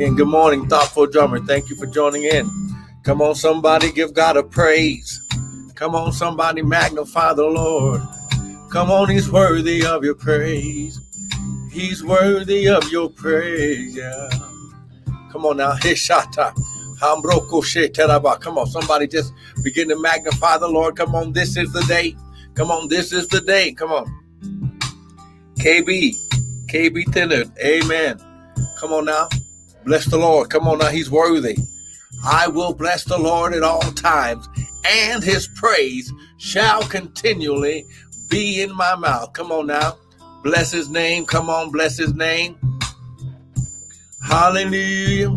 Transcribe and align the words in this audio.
And 0.00 0.16
good 0.16 0.28
morning, 0.28 0.66
thoughtful 0.66 1.06
drummer. 1.08 1.40
Thank 1.40 1.68
you 1.68 1.76
for 1.76 1.84
joining 1.84 2.22
in. 2.22 2.50
Come 3.02 3.20
on, 3.20 3.34
somebody, 3.34 3.92
give 3.92 4.14
God 4.14 4.38
a 4.38 4.42
praise. 4.42 5.20
Come 5.74 5.94
on, 5.94 6.14
somebody, 6.14 6.62
magnify 6.62 7.34
the 7.34 7.44
Lord. 7.44 8.00
Come 8.70 8.90
on, 8.90 9.10
He's 9.10 9.30
worthy 9.30 9.84
of 9.84 10.02
your 10.02 10.14
praise. 10.14 10.98
He's 11.70 12.02
worthy 12.02 12.66
of 12.66 12.90
your 12.90 13.10
praise. 13.10 13.94
Yeah. 13.94 14.30
Come 15.30 15.44
on 15.44 15.58
now, 15.58 15.72
Hishata. 15.72 16.54
Come 18.40 18.56
on, 18.56 18.66
somebody 18.68 19.06
just 19.06 19.34
begin 19.62 19.90
to 19.90 20.00
magnify 20.00 20.56
the 20.56 20.68
Lord. 20.68 20.96
Come 20.96 21.14
on, 21.14 21.34
this 21.34 21.58
is 21.58 21.70
the 21.74 21.82
day. 21.82 22.16
Come 22.54 22.70
on, 22.70 22.88
this 22.88 23.12
is 23.12 23.28
the 23.28 23.42
day. 23.42 23.74
Come 23.74 23.92
on. 23.92 24.06
KB, 25.56 26.14
KB 26.68 27.12
Thinner. 27.12 27.44
Amen. 27.62 28.18
Come 28.78 28.94
on 28.94 29.04
now. 29.04 29.28
Bless 29.84 30.04
the 30.06 30.18
Lord. 30.18 30.50
Come 30.50 30.68
on 30.68 30.78
now. 30.78 30.88
He's 30.88 31.10
worthy. 31.10 31.56
I 32.24 32.48
will 32.48 32.74
bless 32.74 33.04
the 33.04 33.18
Lord 33.18 33.54
at 33.54 33.62
all 33.62 33.80
times, 33.92 34.48
and 34.84 35.22
his 35.22 35.48
praise 35.56 36.12
shall 36.36 36.82
continually 36.82 37.86
be 38.28 38.62
in 38.62 38.74
my 38.74 38.94
mouth. 38.94 39.32
Come 39.32 39.50
on 39.52 39.68
now. 39.68 39.96
Bless 40.42 40.70
his 40.70 40.88
name. 40.90 41.24
Come 41.24 41.48
on. 41.50 41.70
Bless 41.70 41.96
his 41.98 42.14
name. 42.14 42.58
Hallelujah. 44.22 45.30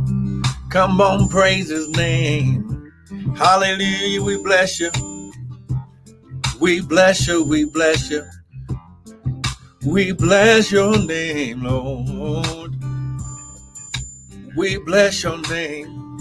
Come 0.70 1.00
on. 1.02 1.30
Praise 1.30 1.70
his 1.70 1.90
name. 1.90 2.92
Hallelujah. 3.36 4.22
We 4.22 4.38
bless 4.44 4.80
you. 4.80 4.92
We 6.60 6.82
bless 6.82 7.28
you. 7.28 7.44
We 7.44 7.66
bless 7.66 8.10
you. 8.10 8.24
We 9.86 10.12
bless 10.14 10.72
your 10.72 10.98
name, 10.98 11.64
Lord. 11.64 12.73
We 14.56 14.78
bless 14.78 15.24
your 15.24 15.42
name. 15.50 16.18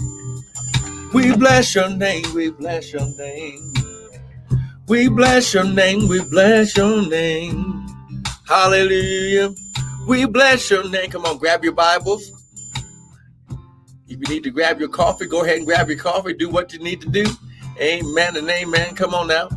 We 1.13 1.35
bless 1.35 1.75
your 1.75 1.89
name. 1.89 2.23
We 2.33 2.49
bless 2.49 2.91
your 2.91 3.07
name. 3.15 3.73
We 4.87 5.07
bless 5.07 5.53
your 5.53 5.65
name. 5.65 6.07
We 6.07 6.21
bless 6.21 6.75
your 6.75 7.07
name. 7.07 7.85
Hallelujah. 8.47 9.53
We 10.07 10.25
bless 10.25 10.71
your 10.71 10.89
name. 10.89 11.11
Come 11.11 11.25
on, 11.25 11.37
grab 11.37 11.63
your 11.63 11.73
Bibles. 11.73 12.31
If 14.07 14.19
you 14.19 14.33
need 14.33 14.43
to 14.43 14.49
grab 14.49 14.79
your 14.79 14.89
coffee, 14.89 15.27
go 15.27 15.43
ahead 15.43 15.57
and 15.57 15.65
grab 15.67 15.87
your 15.89 15.99
coffee. 15.99 16.33
Do 16.33 16.49
what 16.49 16.73
you 16.73 16.79
need 16.79 17.01
to 17.01 17.09
do. 17.09 17.25
Amen 17.79 18.35
and 18.35 18.49
amen. 18.49 18.95
Come 18.95 19.13
on 19.13 19.27
now. 19.27 19.47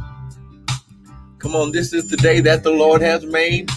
Come 1.39 1.57
on, 1.57 1.73
this 1.73 1.95
is 1.95 2.11
the 2.11 2.17
day 2.19 2.41
that 2.41 2.63
the 2.63 2.71
Lord 2.71 3.01
has 3.01 3.25
made. 3.25 3.71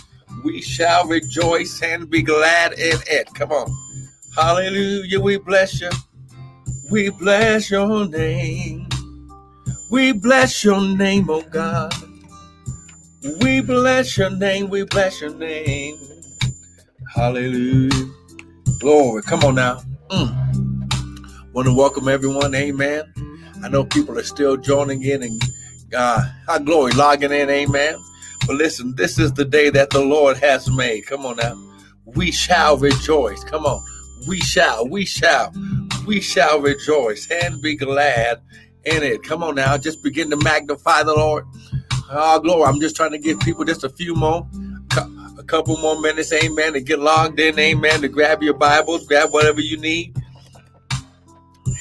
We 0.43 0.61
shall 0.61 1.07
rejoice 1.07 1.81
and 1.81 2.09
be 2.09 2.21
glad 2.21 2.73
in 2.73 2.97
it. 3.07 3.33
Come 3.33 3.51
on. 3.51 3.88
Hallelujah. 4.35 5.19
We 5.19 5.37
bless 5.37 5.81
you. 5.81 5.89
We 6.91 7.09
bless 7.09 7.71
your 7.71 8.07
name. 8.07 8.87
We 9.91 10.11
bless 10.13 10.63
your 10.63 10.81
name, 10.81 11.29
oh 11.29 11.41
God. 11.41 11.93
We 13.41 13.61
bless 13.61 14.17
your 14.17 14.29
name. 14.29 14.69
We 14.69 14.83
bless 14.85 15.21
your 15.21 15.35
name. 15.35 15.97
Hallelujah. 17.13 18.09
Glory. 18.79 19.23
Come 19.23 19.43
on 19.43 19.55
now. 19.55 19.81
Mm. 20.09 20.49
Want 21.53 21.67
to 21.67 21.73
welcome 21.73 22.07
everyone. 22.07 22.55
Amen. 22.55 23.03
I 23.63 23.69
know 23.69 23.83
people 23.83 24.17
are 24.17 24.23
still 24.23 24.57
joining 24.57 25.03
in 25.03 25.23
and 25.23 25.41
our 25.93 26.59
glory 26.59 26.93
logging 26.93 27.31
in. 27.31 27.49
Amen. 27.49 27.95
But 28.47 28.55
listen, 28.55 28.95
this 28.95 29.19
is 29.19 29.33
the 29.33 29.45
day 29.45 29.69
that 29.71 29.89
the 29.89 30.01
Lord 30.01 30.37
has 30.37 30.71
made. 30.71 31.07
Come 31.07 31.25
on 31.25 31.37
now. 31.37 31.59
We 32.05 32.31
shall 32.31 32.77
rejoice. 32.77 33.43
Come 33.43 33.65
on. 33.65 33.83
We 34.27 34.39
shall, 34.39 34.87
we 34.87 35.05
shall, 35.05 35.53
we 36.05 36.21
shall 36.21 36.59
rejoice 36.61 37.29
and 37.31 37.61
be 37.61 37.75
glad 37.75 38.41
in 38.85 39.03
it. 39.03 39.23
Come 39.23 39.43
on 39.43 39.55
now, 39.55 39.77
just 39.77 40.03
begin 40.03 40.29
to 40.29 40.37
magnify 40.37 41.03
the 41.03 41.13
Lord. 41.13 41.45
Oh, 42.11 42.39
glory. 42.39 42.63
I'm 42.63 42.79
just 42.79 42.95
trying 42.95 43.11
to 43.11 43.17
give 43.17 43.39
people 43.39 43.63
just 43.65 43.83
a 43.83 43.89
few 43.89 44.15
more, 44.15 44.47
a 45.37 45.43
couple 45.43 45.77
more 45.77 45.99
minutes, 46.01 46.33
amen, 46.33 46.73
to 46.73 46.81
get 46.81 46.99
logged 46.99 47.39
in, 47.39 47.57
amen, 47.59 48.01
to 48.01 48.07
grab 48.07 48.41
your 48.41 48.55
Bibles, 48.55 49.07
grab 49.07 49.31
whatever 49.31 49.61
you 49.61 49.77
need. 49.77 50.15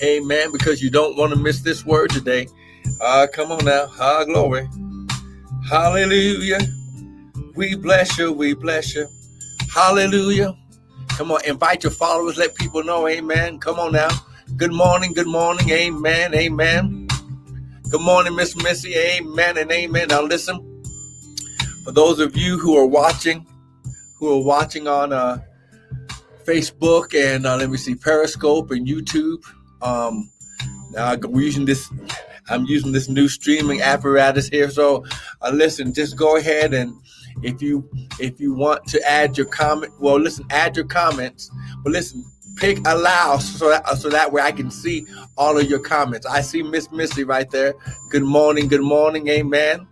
Amen, 0.02 0.52
because 0.52 0.80
you 0.80 0.90
don't 0.90 1.16
want 1.16 1.32
to 1.32 1.38
miss 1.38 1.60
this 1.60 1.84
word 1.84 2.10
today. 2.10 2.46
Ah, 3.00 3.22
uh, 3.22 3.26
come 3.26 3.50
on 3.50 3.64
now. 3.64 3.88
Ah, 3.98 4.24
glory. 4.24 4.68
Hallelujah. 5.68 6.60
We 7.54 7.74
bless 7.74 8.16
you. 8.16 8.32
We 8.32 8.54
bless 8.54 8.94
you. 8.94 9.08
Hallelujah. 9.74 10.56
Come 11.18 11.32
on, 11.32 11.40
invite 11.46 11.82
your 11.82 11.90
followers, 11.90 12.38
let 12.38 12.54
people 12.54 12.84
know, 12.84 13.08
amen. 13.08 13.58
Come 13.58 13.80
on 13.80 13.90
now. 13.90 14.08
Good 14.56 14.72
morning, 14.72 15.12
good 15.12 15.26
morning, 15.26 15.68
amen, 15.68 16.32
amen. 16.32 17.08
Good 17.90 18.00
morning, 18.02 18.36
Miss 18.36 18.54
Missy, 18.54 18.94
amen 18.94 19.58
and 19.58 19.68
amen. 19.72 20.10
Now 20.10 20.22
listen, 20.22 20.84
for 21.82 21.90
those 21.90 22.20
of 22.20 22.36
you 22.36 22.56
who 22.56 22.76
are 22.76 22.86
watching, 22.86 23.44
who 24.20 24.32
are 24.32 24.44
watching 24.44 24.86
on 24.86 25.12
uh, 25.12 25.40
Facebook 26.44 27.12
and 27.20 27.46
uh, 27.46 27.56
let 27.56 27.68
me 27.68 27.78
see, 27.78 27.96
Periscope 27.96 28.70
and 28.70 28.86
YouTube. 28.86 29.42
Um, 29.82 30.30
now 30.92 31.16
we're 31.16 31.46
using 31.46 31.64
this. 31.64 31.90
I'm 32.48 32.64
using 32.66 32.92
this 32.92 33.08
new 33.08 33.26
streaming 33.26 33.82
apparatus 33.82 34.48
here. 34.48 34.70
So, 34.70 35.04
uh, 35.42 35.50
listen, 35.52 35.92
just 35.92 36.16
go 36.16 36.36
ahead 36.36 36.74
and 36.74 36.94
if 37.42 37.62
you 37.62 37.88
if 38.18 38.40
you 38.40 38.54
want 38.54 38.86
to 38.86 39.08
add 39.08 39.36
your 39.36 39.46
comment, 39.46 39.92
well, 40.00 40.18
listen, 40.18 40.44
add 40.50 40.76
your 40.76 40.86
comments, 40.86 41.50
but 41.82 41.92
listen, 41.92 42.24
pick 42.56 42.78
allow 42.86 43.38
so 43.38 43.68
that 43.70 43.86
so 43.98 44.08
that 44.08 44.32
way 44.32 44.42
I 44.42 44.52
can 44.52 44.70
see 44.70 45.06
all 45.36 45.58
of 45.58 45.68
your 45.68 45.78
comments. 45.78 46.26
I 46.26 46.40
see 46.40 46.62
Miss 46.62 46.90
Missy 46.90 47.24
right 47.24 47.50
there. 47.50 47.74
Good 48.10 48.24
morning, 48.24 48.68
good 48.68 48.82
morning, 48.82 49.28
amen. 49.28 49.86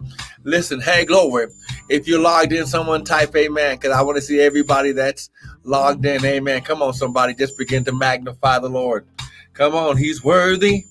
Listen, 0.44 0.80
hey 0.80 1.04
Glory, 1.04 1.46
if 1.88 2.06
you're 2.06 2.20
logged 2.20 2.52
in, 2.52 2.66
someone 2.66 3.04
type 3.04 3.34
amen 3.36 3.76
because 3.76 3.92
I 3.92 4.02
want 4.02 4.16
to 4.16 4.22
see 4.22 4.40
everybody 4.40 4.92
that's 4.92 5.30
logged 5.64 6.06
in. 6.06 6.24
Amen. 6.24 6.62
Come 6.62 6.82
on, 6.82 6.94
somebody, 6.94 7.34
just 7.34 7.58
begin 7.58 7.84
to 7.84 7.92
magnify 7.92 8.58
the 8.58 8.68
Lord. 8.68 9.06
Come 9.52 9.74
on, 9.74 9.96
He's 9.96 10.22
worthy. 10.24 10.84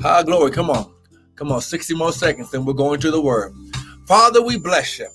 High 0.00 0.22
glory. 0.22 0.50
Come 0.50 0.70
on, 0.70 0.92
come 1.36 1.52
on. 1.52 1.60
60 1.60 1.94
more 1.94 2.12
seconds, 2.12 2.50
then 2.50 2.64
we're 2.64 2.72
going 2.72 3.00
to 3.00 3.10
the 3.10 3.20
Word. 3.20 3.54
Father, 4.06 4.42
we 4.42 4.56
bless 4.56 4.98
you. 4.98 5.08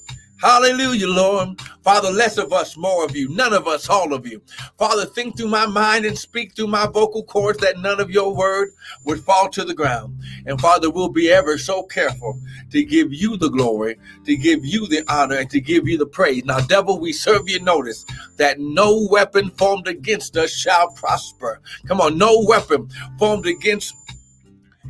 Hallelujah, 0.45 1.07
Lord. 1.07 1.59
Father, 1.83 2.11
less 2.11 2.37
of 2.37 2.53
us, 2.53 2.77
more 2.77 3.03
of 3.03 3.15
you. 3.15 3.29
None 3.29 3.51
of 3.51 3.67
us, 3.67 3.89
all 3.89 4.13
of 4.13 4.27
you. 4.27 4.43
Father, 4.77 5.03
think 5.07 5.35
through 5.35 5.47
my 5.49 5.65
mind 5.65 6.05
and 6.05 6.15
speak 6.15 6.55
through 6.55 6.67
my 6.67 6.85
vocal 6.85 7.23
cords 7.23 7.57
that 7.61 7.79
none 7.79 7.99
of 7.99 8.11
your 8.11 8.35
word 8.35 8.69
would 9.05 9.21
fall 9.21 9.49
to 9.49 9.65
the 9.65 9.73
ground. 9.73 10.15
And 10.45 10.61
Father, 10.61 10.91
we'll 10.91 11.09
be 11.09 11.31
ever 11.31 11.57
so 11.57 11.81
careful 11.83 12.39
to 12.71 12.83
give 12.85 13.11
you 13.11 13.37
the 13.37 13.49
glory, 13.49 13.97
to 14.25 14.37
give 14.37 14.63
you 14.63 14.87
the 14.87 15.03
honor, 15.11 15.37
and 15.37 15.49
to 15.49 15.59
give 15.59 15.87
you 15.87 15.97
the 15.97 16.05
praise. 16.05 16.45
Now, 16.45 16.59
devil, 16.59 16.99
we 16.99 17.11
serve 17.11 17.49
you 17.49 17.59
notice 17.59 18.05
that 18.37 18.59
no 18.59 19.07
weapon 19.09 19.49
formed 19.51 19.87
against 19.87 20.37
us 20.37 20.51
shall 20.51 20.91
prosper. 20.91 21.59
Come 21.87 22.01
on, 22.01 22.19
no 22.19 22.45
weapon 22.47 22.87
formed 23.17 23.47
against 23.47 23.95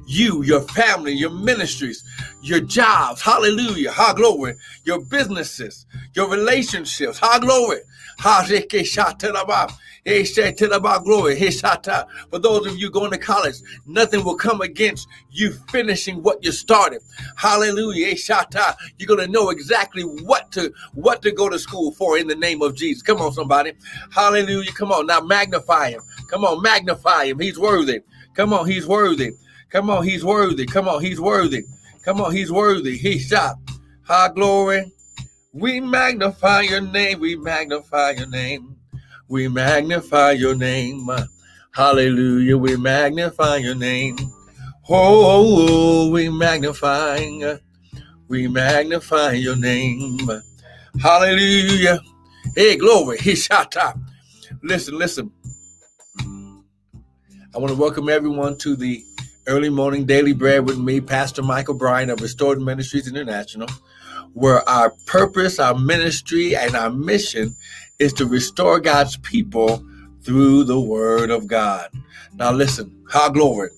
you, 0.06 0.44
your 0.44 0.62
family, 0.62 1.14
your 1.14 1.32
ministries, 1.32 2.04
your 2.42 2.60
jobs, 2.60 3.22
hallelujah, 3.22 3.92
high 3.92 4.14
glory, 4.14 4.56
your 4.84 5.00
businesses, 5.02 5.86
your 6.14 6.30
relationships, 6.30 7.20
high 7.20 7.40
glory, 7.40 7.80
glory, 11.04 11.36
for 12.30 12.40
those 12.40 12.68
of 12.68 12.78
you 12.78 12.92
going 12.92 13.12
to 13.12 13.18
college, 13.18 13.56
nothing 13.86 14.24
will 14.24 14.36
come 14.36 14.62
against 14.62 15.08
you 15.32 15.52
finishing 15.72 16.22
what 16.22 16.44
you 16.44 16.52
started. 16.52 17.02
Hallelujah. 17.36 18.16
You're 18.98 19.08
gonna 19.08 19.28
know 19.28 19.50
exactly 19.50 20.04
what 20.04 20.52
to 20.54 20.72
what 20.94 21.22
to 21.24 21.32
go 21.32 21.50
to 21.50 21.60
school 21.60 21.92
for 21.94 22.18
in 22.18 22.28
the 22.28 22.36
name 22.36 22.62
of 22.62 22.76
Jesus. 22.76 23.02
Come 23.02 23.20
on, 23.22 23.34
somebody. 23.34 23.74
Hallelujah. 24.12 24.72
Come 24.74 24.92
on. 24.92 25.08
Now 25.08 25.22
magnify 25.22 25.92
him. 25.92 26.02
Come 26.30 26.46
on, 26.46 26.62
magnify 26.62 27.26
him. 27.26 27.40
He's 27.40 27.60
worthy. 27.60 28.02
Come 28.36 28.54
on, 28.54 28.68
he's 28.68 28.88
worthy. 28.88 29.32
Come 29.76 29.90
on, 29.90 30.06
he's 30.06 30.24
worthy. 30.24 30.66
Come 30.66 30.88
on, 30.88 31.02
he's 31.02 31.20
worthy. 31.20 31.66
Come 32.02 32.22
on, 32.22 32.32
he's 32.34 32.50
worthy. 32.50 32.98
He 32.98 33.20
shot. 33.20 33.58
High 34.04 34.30
glory. 34.30 34.90
We 35.52 35.82
magnify 35.82 36.62
your 36.62 36.80
name. 36.80 37.20
We 37.20 37.36
magnify 37.36 38.12
your 38.12 38.28
name. 38.28 38.78
We 39.28 39.50
magnify 39.50 40.32
your 40.32 40.56
name. 40.56 41.10
Hallelujah. 41.74 42.58
We 42.58 42.78
magnify 42.78 43.58
your 43.58 43.76
name. 43.76 44.16
Oh, 44.88 46.10
we 46.10 46.30
magnify. 46.30 47.58
We 48.30 48.48
magnify 48.48 49.34
your 49.34 49.58
name. 49.58 50.20
Hallelujah. 51.02 52.00
Hey, 52.56 52.78
glory. 52.78 53.18
He 53.18 53.36
shot 53.36 53.76
up. 53.76 54.00
Listen, 54.64 54.98
listen. 54.98 55.34
I 57.54 57.58
want 57.58 57.74
to 57.74 57.76
welcome 57.76 58.08
everyone 58.08 58.58
to 58.60 58.78
the 58.78 59.04
Early 59.48 59.70
Morning 59.70 60.06
Daily 60.06 60.34
Bread 60.34 60.66
with 60.66 60.80
me, 60.80 61.00
Pastor 61.00 61.44
Michael 61.44 61.76
Bryan 61.76 62.10
of 62.10 62.20
Restored 62.20 62.60
Ministries 62.60 63.08
International, 63.08 63.68
where 64.34 64.68
our 64.68 64.92
purpose, 65.06 65.60
our 65.60 65.76
ministry, 65.76 66.56
and 66.56 66.76
our 66.76 66.90
mission 66.90 67.56
is 68.00 68.12
to 68.14 68.26
restore 68.26 68.80
God's 68.80 69.18
people 69.18 69.86
through 70.24 70.64
the 70.64 70.80
word 70.80 71.30
of 71.30 71.46
God. 71.46 71.92
Now 72.34 72.54
listen, 72.54 73.06
how 73.12 73.30
glory. 73.30 73.70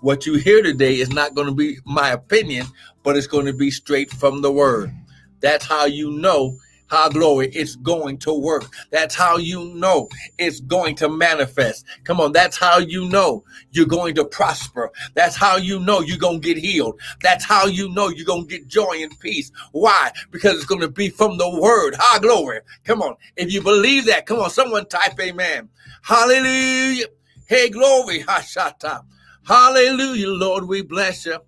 What 0.00 0.26
you 0.26 0.34
hear 0.34 0.62
today 0.62 0.96
is 0.96 1.10
not 1.10 1.34
going 1.34 1.46
to 1.46 1.54
be 1.54 1.78
my 1.84 2.10
opinion, 2.10 2.66
but 3.04 3.16
it's 3.16 3.28
going 3.28 3.46
to 3.46 3.52
be 3.52 3.70
straight 3.70 4.10
from 4.10 4.42
the 4.42 4.50
word. 4.50 4.92
That's 5.40 5.64
how 5.64 5.84
you 5.84 6.10
know 6.10 6.58
how 6.88 7.08
glory 7.08 7.48
it's 7.48 7.76
going 7.76 8.18
to 8.18 8.32
work. 8.32 8.64
That's 8.90 9.14
how 9.14 9.36
you 9.36 9.74
know 9.74 10.08
it's 10.38 10.60
going 10.60 10.96
to 10.96 11.08
manifest. 11.08 11.86
Come 12.04 12.20
on, 12.20 12.32
that's 12.32 12.56
how 12.56 12.78
you 12.78 13.08
know 13.08 13.44
you're 13.70 13.86
going 13.86 14.14
to 14.16 14.24
prosper. 14.24 14.90
That's 15.14 15.36
how 15.36 15.56
you 15.56 15.80
know 15.80 16.00
you're 16.00 16.18
going 16.18 16.40
to 16.40 16.46
get 16.46 16.58
healed. 16.58 17.00
That's 17.22 17.44
how 17.44 17.66
you 17.66 17.88
know 17.90 18.08
you're 18.08 18.26
going 18.26 18.46
to 18.46 18.58
get 18.58 18.66
joy 18.66 19.02
and 19.02 19.18
peace. 19.20 19.50
Why? 19.72 20.10
Because 20.30 20.56
it's 20.56 20.66
going 20.66 20.80
to 20.80 20.88
be 20.88 21.08
from 21.08 21.38
the 21.38 21.48
word. 21.48 21.94
High 21.98 22.18
glory. 22.18 22.60
Come 22.84 23.02
on. 23.02 23.16
If 23.36 23.52
you 23.52 23.62
believe 23.62 24.06
that, 24.06 24.26
come 24.26 24.38
on, 24.38 24.50
someone 24.50 24.86
type 24.86 25.18
amen. 25.20 25.68
Hallelujah. 26.02 27.06
Hey, 27.46 27.70
glory. 27.70 28.20
Hashata. 28.20 29.04
Hallelujah, 29.48 30.28
Lord, 30.28 30.68
we 30.68 30.82
bless 30.82 31.24
you. 31.24 31.38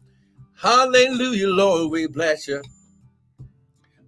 Hallelujah, 0.56 1.48
Lord, 1.48 1.90
we 1.90 2.06
bless 2.06 2.48
you. 2.48 2.62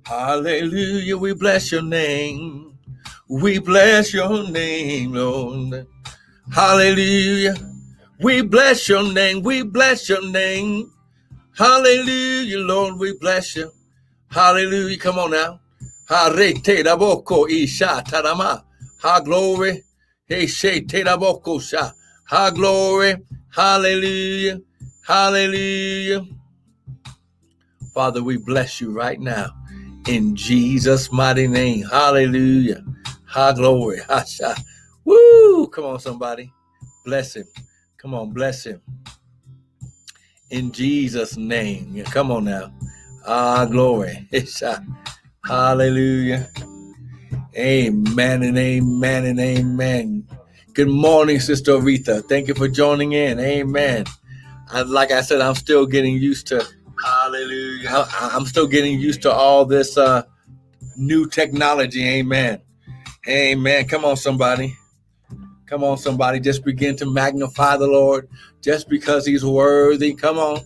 Hallelujah, 0.04 1.16
we 1.16 1.32
bless 1.32 1.70
your 1.70 1.82
name. 1.82 2.76
We 3.28 3.58
bless 3.58 4.12
your 4.12 4.50
name, 4.50 5.12
Lord. 5.12 5.86
Hallelujah. 6.52 7.54
We 8.20 8.42
bless 8.42 8.88
your 8.88 9.12
name. 9.12 9.42
We 9.42 9.62
bless 9.62 10.08
your 10.08 10.28
name. 10.28 10.90
Hallelujah, 11.56 12.58
Lord. 12.58 12.98
We 12.98 13.16
bless 13.16 13.54
you. 13.56 13.70
Hallelujah. 14.28 14.98
Come 14.98 15.18
on 15.18 15.30
now. 15.30 15.60
Harete 16.10 16.82
da 16.82 16.96
boko 16.96 17.46
isha 17.46 18.02
tarama. 18.04 18.64
Ha 19.02 19.20
glory. 19.20 19.84
Hey 20.26 20.46
shete 20.46 21.04
da 21.04 21.16
boko 21.16 21.60
sha. 21.60 21.92
Ha 22.26 22.50
glory. 22.50 23.14
Hallelujah. 23.54 24.60
Hallelujah. 25.06 26.26
Father, 27.94 28.22
we 28.22 28.36
bless 28.36 28.80
you 28.80 28.90
right 28.92 29.20
now 29.20 29.61
in 30.08 30.36
Jesus' 30.36 31.12
mighty 31.12 31.48
name. 31.48 31.86
Hallelujah. 31.86 32.84
Ha 33.26 33.52
glory. 33.52 34.00
Ha 34.08 34.24
sha. 34.24 34.54
Woo! 35.04 35.68
Come 35.68 35.84
on, 35.86 36.00
somebody. 36.00 36.52
Bless 37.04 37.36
him. 37.36 37.46
Come 37.98 38.14
on, 38.14 38.32
bless 38.32 38.64
him. 38.66 38.80
In 40.50 40.72
Jesus' 40.72 41.36
name. 41.36 41.90
Yeah, 41.94 42.04
come 42.04 42.30
on 42.30 42.44
now. 42.44 42.72
Ah, 43.26 43.66
glory. 43.66 44.28
Hallelujah. 45.46 46.50
Amen 47.56 48.42
and 48.44 48.58
amen 48.58 49.26
and 49.26 49.40
amen. 49.40 50.26
Good 50.74 50.88
morning, 50.88 51.40
Sister 51.40 51.72
Aretha. 51.72 52.26
Thank 52.28 52.48
you 52.48 52.54
for 52.54 52.68
joining 52.68 53.12
in. 53.12 53.40
Amen. 53.40 54.04
I, 54.70 54.82
like 54.82 55.10
I 55.12 55.22
said, 55.22 55.40
I'm 55.40 55.54
still 55.54 55.86
getting 55.86 56.14
used 56.14 56.46
to 56.48 56.66
Hallelujah. 57.04 57.71
I, 57.88 58.30
am 58.34 58.46
still 58.46 58.66
getting 58.66 58.98
used 59.00 59.22
to 59.22 59.32
all 59.32 59.64
this 59.64 59.96
uh, 59.96 60.22
new 60.96 61.28
technology. 61.28 62.04
Amen. 62.04 62.60
Amen. 63.28 63.86
Come 63.86 64.04
on, 64.04 64.16
somebody. 64.16 64.76
Come 65.66 65.84
on, 65.84 65.96
somebody. 65.96 66.40
Just 66.40 66.64
begin 66.64 66.96
to 66.96 67.06
magnify 67.06 67.76
the 67.76 67.86
Lord 67.86 68.28
just 68.60 68.88
because 68.88 69.26
he's 69.26 69.44
worthy. 69.44 70.14
Come 70.14 70.38
on. 70.38 70.60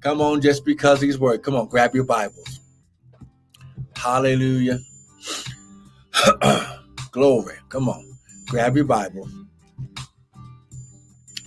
Come 0.00 0.20
on, 0.20 0.40
just 0.40 0.64
because 0.64 1.00
he's 1.00 1.18
worthy. 1.18 1.42
Come 1.42 1.54
on, 1.54 1.68
grab 1.68 1.94
your 1.94 2.04
Bibles. 2.04 2.60
Hallelujah. 3.96 4.78
Glory. 7.12 7.54
Come 7.68 7.88
on. 7.88 8.04
Grab 8.48 8.76
your 8.76 8.84
Bible. 8.84 9.28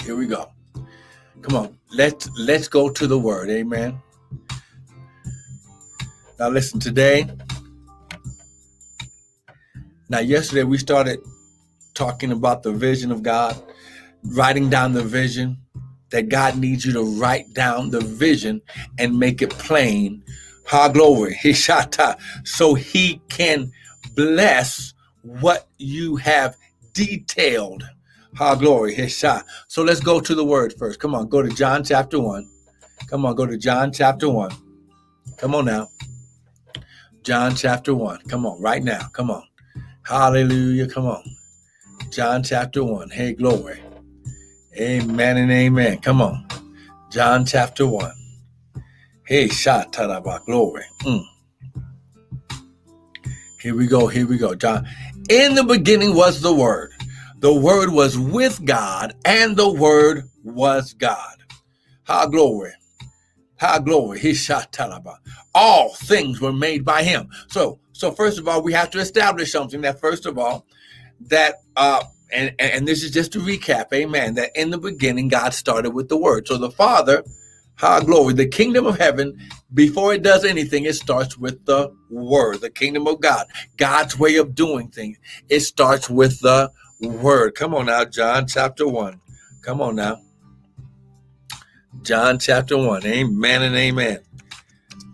Here 0.04 0.16
we 0.16 0.25
go. 0.25 0.50
Come 1.42 1.56
on. 1.56 1.77
Let's 1.92 2.30
let's 2.38 2.68
go 2.68 2.89
to 2.89 3.07
the 3.07 3.18
word. 3.18 3.50
Amen. 3.50 4.01
Now, 6.37 6.49
listen, 6.49 6.81
today, 6.81 7.29
now, 10.09 10.19
yesterday 10.19 10.63
we 10.63 10.77
started 10.77 11.19
talking 11.93 12.31
about 12.31 12.61
the 12.61 12.73
vision 12.73 13.11
of 13.11 13.23
God, 13.23 13.55
writing 14.23 14.69
down 14.69 14.93
the 14.93 15.01
vision 15.01 15.57
that 16.11 16.29
God 16.29 16.57
needs 16.57 16.85
you 16.85 16.91
to 16.93 17.03
write 17.03 17.53
down 17.53 17.89
the 17.89 18.01
vision 18.01 18.61
and 18.99 19.17
make 19.17 19.41
it 19.41 19.49
plain. 19.49 20.23
Ha 20.67 20.89
glory, 20.89 21.35
Hishata, 21.43 22.19
so 22.45 22.73
he 22.73 23.21
can 23.29 23.71
bless 24.13 24.93
what 25.21 25.67
you 25.77 26.17
have 26.17 26.57
detailed. 26.93 27.83
Ha 28.35 28.55
glory, 28.55 28.93
Hisha. 28.93 29.43
So 29.67 29.83
let's 29.83 30.01
go 30.01 30.19
to 30.19 30.35
the 30.35 30.45
word 30.45 30.73
first. 30.77 30.99
Come 30.99 31.15
on, 31.15 31.29
go 31.29 31.41
to 31.41 31.49
John 31.49 31.83
chapter 31.83 32.19
1. 32.19 32.49
Come 33.07 33.25
on, 33.25 33.35
go 33.35 33.45
to 33.45 33.57
John 33.57 33.93
chapter 33.93 34.29
1. 34.29 34.51
Come 35.38 35.55
on 35.55 35.65
now. 35.65 35.88
John 37.25 37.56
chapter 37.56 37.95
1. 37.95 38.19
Come 38.27 38.45
on, 38.45 38.62
right 38.62 38.83
now. 38.83 39.07
Come 39.12 39.31
on. 39.31 39.42
Hallelujah. 40.04 40.88
Come 40.88 41.07
on. 41.07 41.24
John 42.12 42.44
chapter 42.44 42.83
1. 42.83 43.10
Hey, 43.10 43.33
glory. 43.33 43.81
Amen 44.80 45.38
and 45.38 45.51
amen. 45.51 45.98
Come 46.01 46.22
on. 46.22 46.48
John 47.10 47.44
chapter 47.44 47.88
1. 47.88 48.12
Hey, 49.25 49.48
Shataraba, 49.48 50.45
glory. 50.45 50.83
Mm. 51.01 51.25
Here 53.60 53.75
we 53.75 53.88
go. 53.88 54.06
Here 54.06 54.27
we 54.27 54.38
go. 54.38 54.54
John. 54.54 54.88
In 55.27 55.56
the 55.56 55.63
beginning 55.63 56.13
was 56.16 56.42
the 56.42 56.54
Word. 56.54 56.92
The 57.39 57.51
Word 57.51 57.89
was 57.89 58.19
with 58.19 58.63
God, 58.66 59.16
and 59.25 59.57
the 59.57 59.72
Word 59.72 60.30
was 60.44 60.94
God. 60.94 61.38
How 62.04 62.27
glory. 62.27 62.74
How 63.67 63.79
glory. 63.79 64.19
Shot. 64.33 64.77
All 65.56 65.94
things 65.95 66.41
were 66.41 66.53
made 66.53 66.85
by 66.85 67.03
him. 67.03 67.29
So, 67.50 67.79
so 67.94 68.12
first 68.12 68.39
of 68.39 68.47
all, 68.47 68.63
we 68.63 68.73
have 68.73 68.91
to 68.91 69.00
establish 69.00 69.51
something 69.51 69.81
that 69.81 70.00
first 70.01 70.25
of 70.25 70.38
all, 70.38 70.65
that 71.27 71.56
uh 71.77 72.03
and, 72.33 72.53
and 72.59 72.88
this 72.88 73.03
is 73.03 73.12
just 73.12 73.33
to 73.33 73.39
recap, 73.39 73.94
amen. 73.94 74.35
That 74.35 74.51
in 74.56 74.71
the 74.71 74.77
beginning, 74.79 75.29
God 75.29 75.53
started 75.53 75.91
with 75.91 76.09
the 76.09 76.17
word. 76.17 76.47
So 76.47 76.57
the 76.57 76.71
Father, 76.71 77.23
high 77.75 78.01
glory, 78.01 78.33
the 78.33 78.47
kingdom 78.47 78.85
of 78.88 78.97
heaven, 79.00 79.38
before 79.73 80.13
it 80.13 80.23
does 80.23 80.45
anything, 80.45 80.85
it 80.85 80.95
starts 80.95 81.38
with 81.38 81.65
the 81.65 81.94
word, 82.09 82.62
the 82.62 82.71
kingdom 82.71 83.07
of 83.07 83.21
God, 83.21 83.47
God's 83.77 84.19
way 84.19 84.38
of 84.38 84.56
doing 84.56 84.89
things. 84.89 85.17
It 85.50 85.62
starts 85.62 86.09
with 86.09 86.41
the 86.41 86.71
word. 87.01 87.56
Come 87.56 87.75
on 87.75 87.88
now, 87.88 88.06
John 88.06 88.47
chapter 88.47 88.88
1. 88.88 89.21
Come 89.62 89.81
on 89.81 89.95
now. 89.98 90.22
John 92.05 92.39
chapter 92.39 92.77
1. 92.77 93.05
Amen 93.07 93.63
and 93.63 93.75
amen. 93.75 94.19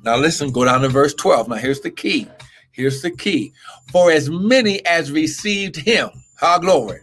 Now 0.03 0.17
listen, 0.17 0.51
go 0.51 0.65
down 0.65 0.81
to 0.81 0.89
verse 0.89 1.13
12. 1.13 1.49
Now 1.49 1.55
here's 1.55 1.81
the 1.81 1.91
key. 1.91 2.27
Here's 2.73 3.01
the 3.01 3.11
key. 3.11 3.53
For 3.91 4.11
as 4.11 4.29
many 4.29 4.85
as 4.85 5.11
received 5.11 5.77
him, 5.77 6.09
how 6.35 6.59
glory. 6.59 7.01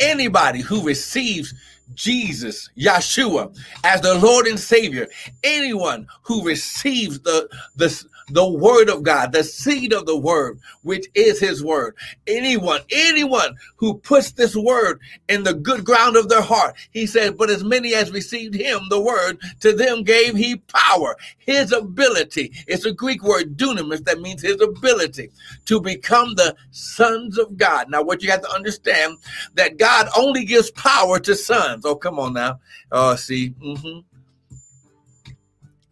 Anybody 0.00 0.60
who 0.60 0.82
receives 0.86 1.54
Jesus, 1.94 2.70
Yeshua, 2.78 3.56
as 3.84 4.00
the 4.02 4.14
Lord 4.14 4.46
and 4.46 4.60
Savior, 4.60 5.08
anyone 5.44 6.08
who 6.22 6.44
receives 6.46 7.20
the, 7.20 7.48
the, 7.76 8.04
the 8.30 8.48
word 8.48 8.88
of 8.88 9.02
God, 9.02 9.32
the 9.32 9.44
seed 9.44 9.92
of 9.92 10.06
the 10.06 10.16
word, 10.16 10.58
which 10.82 11.06
is 11.14 11.38
his 11.38 11.62
word. 11.62 11.96
Anyone, 12.26 12.80
anyone 12.90 13.56
who 13.76 13.94
puts 13.98 14.32
this 14.32 14.54
word 14.54 15.00
in 15.28 15.42
the 15.42 15.54
good 15.54 15.84
ground 15.84 16.16
of 16.16 16.28
their 16.28 16.42
heart, 16.42 16.76
he 16.90 17.06
said, 17.06 17.36
but 17.36 17.50
as 17.50 17.64
many 17.64 17.94
as 17.94 18.10
received 18.10 18.54
him, 18.54 18.80
the 18.88 19.00
word, 19.00 19.40
to 19.60 19.72
them 19.72 20.02
gave 20.02 20.34
he 20.34 20.56
power, 20.56 21.16
his 21.38 21.72
ability. 21.72 22.52
It's 22.66 22.84
a 22.84 22.92
Greek 22.92 23.22
word, 23.22 23.56
dunamis, 23.56 24.04
that 24.04 24.20
means 24.20 24.42
his 24.42 24.60
ability 24.60 25.30
to 25.66 25.80
become 25.80 26.34
the 26.34 26.54
sons 26.70 27.38
of 27.38 27.56
God. 27.56 27.90
Now, 27.90 28.02
what 28.02 28.22
you 28.22 28.30
have 28.30 28.42
to 28.42 28.50
understand 28.50 29.18
that 29.54 29.78
God 29.78 30.08
only 30.16 30.44
gives 30.44 30.70
power 30.72 31.18
to 31.20 31.34
sons. 31.34 31.84
Oh, 31.84 31.96
come 31.96 32.18
on 32.18 32.34
now. 32.34 32.60
Oh, 32.92 33.16
see. 33.16 33.50
Mm-hmm. 33.50 34.00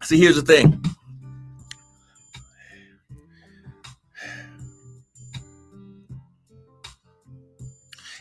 See, 0.03 0.19
here's 0.19 0.35
the 0.35 0.41
thing 0.41 0.81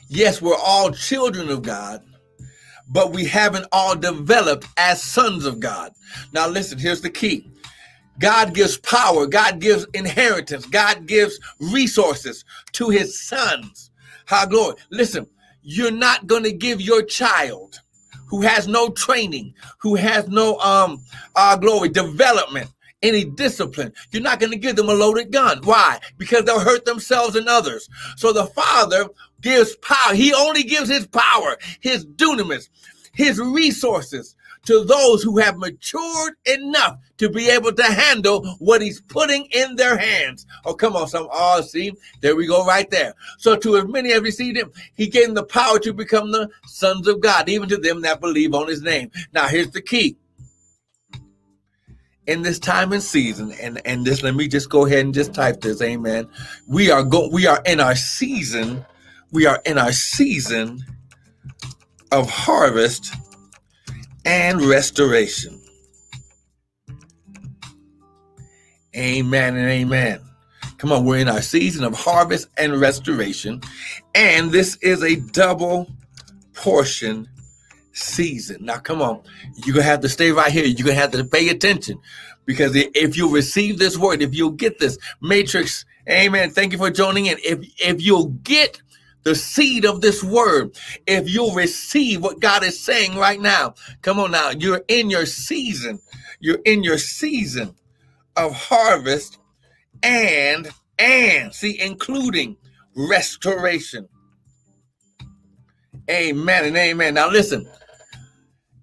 Yes, 0.08 0.42
we're 0.42 0.56
all 0.56 0.92
children 0.92 1.50
of 1.50 1.62
God, 1.62 2.02
but 2.88 3.12
we 3.12 3.25
haven't 3.26 3.66
all 3.72 3.96
developed 3.96 4.66
as 4.76 5.02
sons 5.02 5.46
of 5.46 5.60
God. 5.60 5.92
Now, 6.32 6.48
listen, 6.48 6.78
here's 6.78 7.02
the 7.02 7.10
key 7.10 7.50
God 8.18 8.54
gives 8.54 8.78
power, 8.78 9.26
God 9.26 9.60
gives 9.60 9.86
inheritance, 9.94 10.66
God 10.66 11.06
gives 11.06 11.38
resources 11.60 12.44
to 12.72 12.90
his 12.90 13.20
sons. 13.20 13.90
How 14.26 14.46
glory. 14.46 14.76
Listen, 14.90 15.26
you're 15.62 15.90
not 15.90 16.26
going 16.26 16.44
to 16.44 16.52
give 16.52 16.80
your 16.80 17.02
child 17.02 17.80
who 18.28 18.42
has 18.42 18.68
no 18.68 18.90
training, 18.90 19.54
who 19.80 19.96
has 19.96 20.28
no 20.28 20.58
um 20.58 21.02
uh 21.36 21.56
glory 21.56 21.88
development 21.88 22.70
any 23.06 23.25
discipline. 23.25 23.92
You're 24.10 24.22
not 24.22 24.40
going 24.40 24.52
to 24.52 24.58
give 24.58 24.76
them 24.76 24.88
a 24.88 24.94
loaded 24.94 25.32
gun. 25.32 25.60
Why? 25.62 25.98
Because 26.18 26.44
they'll 26.44 26.60
hurt 26.60 26.84
themselves 26.84 27.36
and 27.36 27.48
others. 27.48 27.88
So 28.16 28.32
the 28.32 28.46
Father 28.46 29.08
gives 29.40 29.76
power. 29.76 30.14
He 30.14 30.34
only 30.34 30.62
gives 30.62 30.88
his 30.88 31.06
power, 31.06 31.56
his 31.80 32.04
dunamis, 32.04 32.68
his 33.12 33.38
resources 33.38 34.34
to 34.66 34.84
those 34.84 35.22
who 35.22 35.38
have 35.38 35.56
matured 35.56 36.34
enough 36.44 36.98
to 37.18 37.30
be 37.30 37.48
able 37.48 37.72
to 37.72 37.84
handle 37.84 38.44
what 38.58 38.82
he's 38.82 39.00
putting 39.00 39.46
in 39.52 39.76
their 39.76 39.96
hands. 39.96 40.44
Oh, 40.64 40.75
come 40.75 40.96
on, 40.96 41.08
some 41.08 41.28
oh, 41.32 41.60
see, 41.62 41.92
there 42.20 42.36
we 42.36 42.46
go, 42.46 42.66
right 42.66 42.90
there. 42.90 43.14
So 43.38 43.56
to 43.56 43.76
as 43.78 43.86
many 43.86 44.12
as 44.12 44.20
received 44.20 44.58
him, 44.58 44.72
he 44.96 45.06
gave 45.06 45.26
them 45.26 45.34
the 45.34 45.44
power 45.44 45.78
to 45.78 45.92
become 45.92 46.32
the 46.32 46.50
sons 46.66 47.08
of 47.08 47.20
God, 47.20 47.48
even 47.48 47.68
to 47.68 47.76
them 47.76 48.02
that 48.02 48.20
believe 48.20 48.54
on 48.54 48.68
his 48.68 48.82
name. 48.82 49.10
Now 49.32 49.46
here's 49.46 49.70
the 49.70 49.80
key 49.80 50.16
in 52.26 52.42
this 52.42 52.59
time 52.59 52.92
and 52.92 53.02
season 53.02 53.52
and 53.61 53.80
and 53.85 54.04
this 54.04 54.23
let 54.23 54.35
me 54.35 54.49
just 54.49 54.68
go 54.68 54.87
ahead 54.87 55.04
and 55.04 55.14
just 55.14 55.35
type 55.35 55.61
this 55.61 55.80
amen. 55.80 56.28
We 56.66 56.90
are 56.90 57.02
go 57.02 57.28
we 57.28 57.47
are 57.47 57.61
in 57.66 57.80
our 57.80 57.95
season 57.95 58.85
we 59.33 59.47
are 59.47 59.61
in 59.64 59.78
our 59.78 59.92
season 59.92 60.85
of 62.12 62.28
harvest 62.28 63.14
and 64.25 64.61
restoration. 64.62 65.61
Amen 68.97 69.56
and 69.56 69.68
amen. 69.68 70.21
Come 70.78 70.92
on 70.92 71.04
we're 71.04 71.18
in 71.18 71.28
our 71.28 71.42
season 71.42 71.85
of 71.85 71.95
harvest 71.95 72.49
and 72.59 72.80
restoration 72.80 73.61
and 74.14 74.50
this 74.50 74.76
is 74.83 75.02
a 75.02 75.16
double 75.16 75.88
portion 76.54 77.28
season. 77.97 78.65
Now, 78.65 78.79
come 78.79 79.03
on, 79.03 79.23
you're 79.65 79.75
gonna 79.75 79.85
have 79.87 80.00
to 80.00 80.09
stay 80.09 80.33
right 80.33 80.53
here. 80.53 80.65
You're 80.65 80.87
gonna 80.87 80.99
have 80.99 81.12
to 81.12 81.25
pay 81.25 81.49
attention 81.49 81.99
because 82.45 82.73
if 82.75 83.17
you 83.17 83.33
receive 83.35 83.79
this 83.79 83.97
word, 83.97 84.23
if 84.23 84.35
you'll 84.35 84.50
get 84.50 84.79
this 84.79 84.99
matrix, 85.21 85.85
amen. 86.09 86.50
Thank 86.50 86.73
you 86.73 86.79
for 86.79 86.91
joining 86.91 87.26
in. 87.26 87.38
If 87.45 87.61
if 87.79 88.03
you'll 88.03 88.29
get 88.29 88.83
the 89.25 89.35
seed 89.35 89.85
of 89.85 90.00
this 90.00 90.23
word, 90.23 90.76
if 91.07 91.29
you'll 91.29 91.55
receive 91.55 92.23
what 92.23 92.41
God 92.41 92.62
is 92.62 92.79
saying 92.79 93.17
right 93.17 93.41
now, 93.41 93.75
come 94.03 94.21
on 94.21 94.31
now, 94.31 94.50
you're 94.50 94.85
in 94.88 95.11
your 95.11 95.26
season. 95.26 95.99
You're 96.38 96.61
in 96.65 96.85
your 96.85 96.99
season 96.99 97.75
of 98.37 98.55
harvest 98.55 99.38
and 100.03 100.71
and 100.99 101.55
see, 101.55 101.81
including 101.81 102.57
restoration. 102.95 104.09
Amen 106.11 106.65
and 106.67 106.76
amen. 106.76 107.15
Now 107.15 107.29
listen, 107.31 107.69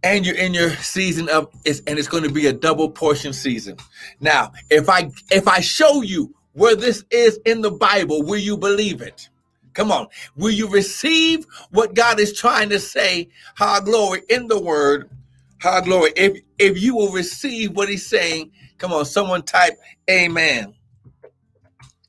and 0.03 0.25
you're 0.25 0.37
in 0.37 0.53
your 0.53 0.71
season 0.77 1.29
of 1.29 1.49
and 1.87 1.99
it's 1.99 2.09
going 2.09 2.23
to 2.23 2.31
be 2.31 2.47
a 2.47 2.53
double 2.53 2.89
portion 2.89 3.33
season 3.33 3.77
now 4.21 4.51
if 4.71 4.89
i 4.89 5.11
if 5.31 5.47
i 5.47 5.61
show 5.61 6.01
you 6.03 6.33
where 6.53 6.75
this 6.75 7.05
is 7.11 7.39
in 7.45 7.61
the 7.61 7.71
bible 7.71 8.23
will 8.23 8.39
you 8.39 8.57
believe 8.57 9.01
it 9.01 9.29
come 9.73 9.91
on 9.91 10.07
will 10.37 10.51
you 10.51 10.69
receive 10.69 11.45
what 11.71 11.95
god 11.95 12.19
is 12.19 12.33
trying 12.37 12.69
to 12.69 12.79
say 12.79 13.29
High 13.57 13.81
glory 13.81 14.21
in 14.29 14.47
the 14.47 14.61
word 14.61 15.09
High 15.61 15.81
glory 15.81 16.11
if 16.17 16.39
if 16.59 16.81
you 16.81 16.95
will 16.95 17.11
receive 17.11 17.75
what 17.75 17.89
he's 17.89 18.07
saying 18.07 18.51
come 18.79 18.93
on 18.93 19.05
someone 19.05 19.43
type 19.43 19.77
amen 20.09 20.73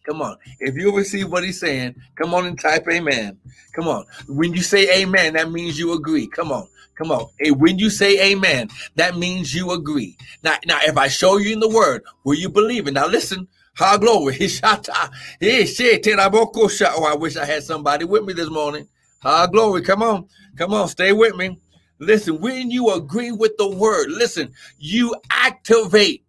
Come 0.04 0.22
on. 0.22 0.36
If 0.60 0.76
you 0.76 0.96
receive 0.96 1.30
what 1.30 1.44
he's 1.44 1.60
saying, 1.60 1.96
come 2.16 2.34
on 2.34 2.46
and 2.46 2.60
type 2.60 2.86
amen. 2.92 3.38
Come 3.74 3.88
on. 3.88 4.04
When 4.28 4.52
you 4.54 4.62
say 4.62 5.02
amen, 5.02 5.34
that 5.34 5.52
means 5.52 5.78
you 5.78 5.94
agree. 5.94 6.26
Come 6.26 6.52
on. 6.52 6.66
Come 6.94 7.10
on. 7.10 7.26
When 7.58 7.78
you 7.78 7.90
say 7.90 8.32
amen, 8.32 8.68
that 8.96 9.16
means 9.16 9.54
you 9.54 9.72
agree. 9.72 10.16
Now, 10.42 10.56
now, 10.66 10.78
if 10.82 10.96
I 10.96 11.08
show 11.08 11.38
you 11.38 11.52
in 11.52 11.60
the 11.60 11.68
word, 11.68 12.04
will 12.24 12.34
you 12.36 12.48
believe 12.48 12.86
it? 12.88 12.94
Now 12.94 13.06
listen. 13.06 13.48
Ha 13.76 13.96
glory. 13.96 14.38
Oh, 16.86 17.04
I 17.04 17.14
wish 17.14 17.36
I 17.36 17.44
had 17.44 17.62
somebody 17.64 18.04
with 18.04 18.24
me 18.24 18.32
this 18.32 18.50
morning. 18.50 18.88
Ha 19.22 19.46
glory. 19.46 19.82
Come 19.82 20.02
on. 20.02 20.28
Come 20.56 20.72
on. 20.74 20.88
Stay 20.88 21.12
with 21.12 21.36
me. 21.36 21.58
Listen, 21.98 22.40
when 22.40 22.70
you 22.70 22.90
agree 22.92 23.32
with 23.32 23.56
the 23.56 23.68
word, 23.68 24.10
listen, 24.10 24.52
you 24.78 25.14
activate 25.30 26.24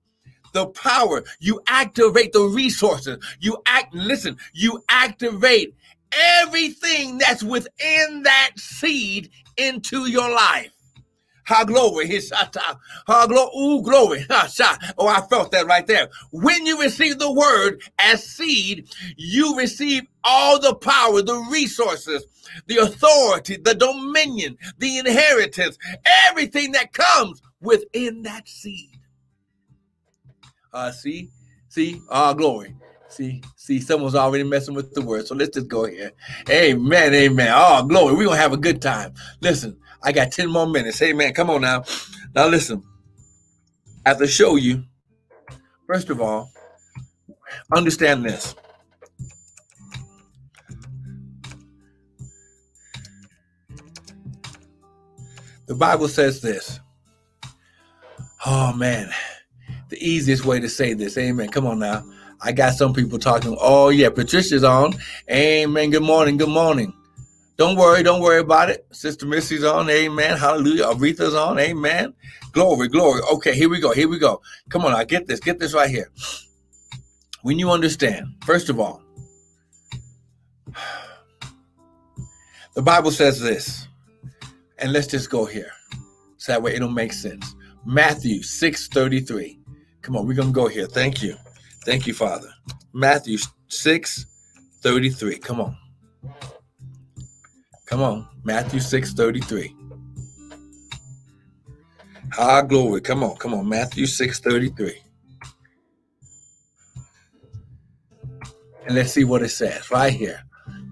the 0.54 0.68
power, 0.68 1.24
you 1.40 1.62
activate 1.68 2.32
the 2.34 2.42
resources, 2.42 3.18
you 3.42 3.58
act, 3.66 3.94
listen, 3.94 4.38
you 4.54 4.82
activate 4.90 5.76
everything 6.14 7.18
that's 7.18 7.44
within 7.44 8.24
that 8.24 8.52
seed 8.58 9.30
into 9.58 10.10
your 10.10 10.30
life. 10.30 10.72
Ha 11.48 11.64
glory, 11.64 12.08
his 12.08 12.32
ha 12.34 13.28
glory, 13.28 13.52
ooh 13.56 13.82
glory, 13.84 14.26
Oh, 14.98 15.08
I 15.08 15.22
felt 15.30 15.52
that 15.52 15.68
right 15.68 15.86
there. 15.86 16.10
When 16.32 16.66
you 16.66 16.82
receive 16.82 17.20
the 17.20 17.32
word 17.32 17.82
as 18.00 18.24
seed, 18.28 18.88
you 19.16 19.56
receive 19.56 20.04
all 20.24 20.60
the 20.60 20.74
power, 20.74 21.22
the 21.22 21.46
resources, 21.52 22.26
the 22.66 22.78
authority, 22.78 23.58
the 23.58 23.76
dominion, 23.76 24.58
the 24.80 24.98
inheritance, 24.98 25.78
everything 26.28 26.72
that 26.72 26.94
comes 26.94 27.44
within 27.62 28.24
that 28.24 28.48
seed. 28.48 29.00
Uh, 30.74 30.92
see, 30.92 31.30
see, 31.70 32.02
ah, 32.10 32.34
glory. 32.34 32.76
See, 33.16 33.42
see, 33.56 33.80
someone's 33.80 34.14
already 34.14 34.44
messing 34.44 34.74
with 34.74 34.94
the 34.94 35.00
word. 35.00 35.26
So 35.26 35.36
let's 35.36 35.56
just 35.56 35.70
go 35.70 35.86
here. 35.86 36.12
Amen, 36.50 37.14
amen. 37.14 37.50
Oh, 37.56 37.82
glory. 37.86 38.14
We're 38.14 38.26
gonna 38.26 38.36
have 38.36 38.52
a 38.52 38.58
good 38.58 38.82
time. 38.82 39.14
Listen, 39.40 39.78
I 40.04 40.12
got 40.12 40.34
10 40.34 40.50
more 40.50 40.68
minutes. 40.68 41.02
Amen. 41.02 41.34
Come 41.34 41.50
on 41.50 41.62
now. 41.62 41.86
Now 42.36 42.48
listen. 42.48 42.84
I 44.06 44.10
have 44.10 44.18
to 44.18 44.28
show 44.28 44.58
you, 44.58 44.84
first 45.88 46.10
of 46.10 46.20
all, 46.20 46.52
understand 47.74 48.26
this. 48.26 48.54
The 55.68 55.76
Bible 55.76 56.10
says 56.10 56.42
this. 56.42 56.82
Oh 58.46 58.74
man 58.74 59.10
the 59.90 59.98
easiest 60.06 60.46
way 60.46 60.60
to 60.60 60.70
say 60.70 60.94
this. 60.94 61.18
Amen. 61.18 61.50
Come 61.50 61.66
on 61.68 61.80
now. 61.80 62.04
I 62.46 62.52
got 62.52 62.76
some 62.76 62.94
people 62.94 63.18
talking. 63.18 63.58
Oh, 63.60 63.90
yeah, 63.90 64.12
Patricia's 64.12 64.64
on. 64.64 64.94
Amen. 65.32 65.90
Good 65.90 66.04
morning. 66.04 66.38
Good 66.38 66.50
morning. 66.50 66.94
Don't 67.58 67.76
worry. 67.76 68.04
Don't 68.04 68.22
worry 68.22 68.40
about 68.40 68.70
it. 68.70 68.86
Sister 68.92 69.26
Missy's 69.26 69.64
on. 69.64 69.90
Amen. 69.90 70.38
Hallelujah. 70.38 70.84
Aretha's 70.84 71.34
on. 71.34 71.58
Amen. 71.58 72.14
Glory, 72.52 72.88
glory. 72.88 73.22
Okay, 73.34 73.56
here 73.56 73.68
we 73.68 73.80
go. 73.80 73.94
Here 73.94 74.08
we 74.08 74.20
go. 74.20 74.44
Come 74.70 74.86
on, 74.86 74.94
I 74.94 75.06
get 75.06 75.26
this. 75.26 75.40
Get 75.40 75.58
this 75.58 75.74
right 75.74 75.90
here. 75.90 76.12
When 77.42 77.58
you 77.58 77.72
understand, 77.72 78.28
first 78.46 78.70
of 78.70 78.80
all, 78.80 79.02
the 82.76 82.84
Bible 82.84 83.10
says 83.10 83.42
this, 83.42 83.88
and 84.78 84.94
let's 84.94 85.08
just 85.08 85.32
go 85.32 85.46
here. 85.46 85.72
So 86.38 86.52
that 86.52 86.62
way 86.62 86.76
it'll 86.76 86.90
make 86.90 87.12
sense. 87.12 87.56
Matthew 87.86 88.44
6 88.44 88.88
33. 88.90 89.60
Come 90.04 90.16
on, 90.16 90.28
we're 90.28 90.36
to 90.36 90.52
go 90.52 90.68
here. 90.68 90.86
Thank 90.86 91.24
you. 91.24 91.36
Thank 91.86 92.08
you, 92.08 92.16
Father. 92.16 92.50
Matthew 92.94 93.38
6 93.68 94.26
33. 94.82 95.38
Come 95.38 95.62
on. 95.62 95.78
Come 97.86 98.02
on. 98.02 98.28
Matthew 98.44 98.80
6 98.80 99.14
33. 99.14 99.76
Ah, 102.40 102.62
glory. 102.62 103.02
Come 103.02 103.24
on. 103.24 103.36
Come 103.38 103.54
on. 103.54 103.70
Matthew 103.70 104.08
6 104.08 104.40
33. 104.40 105.00
And 108.88 108.96
let's 108.96 109.12
see 109.12 109.24
what 109.24 109.44
it 109.44 109.50
says 109.50 109.92
right 109.92 110.14
here. 110.14 110.42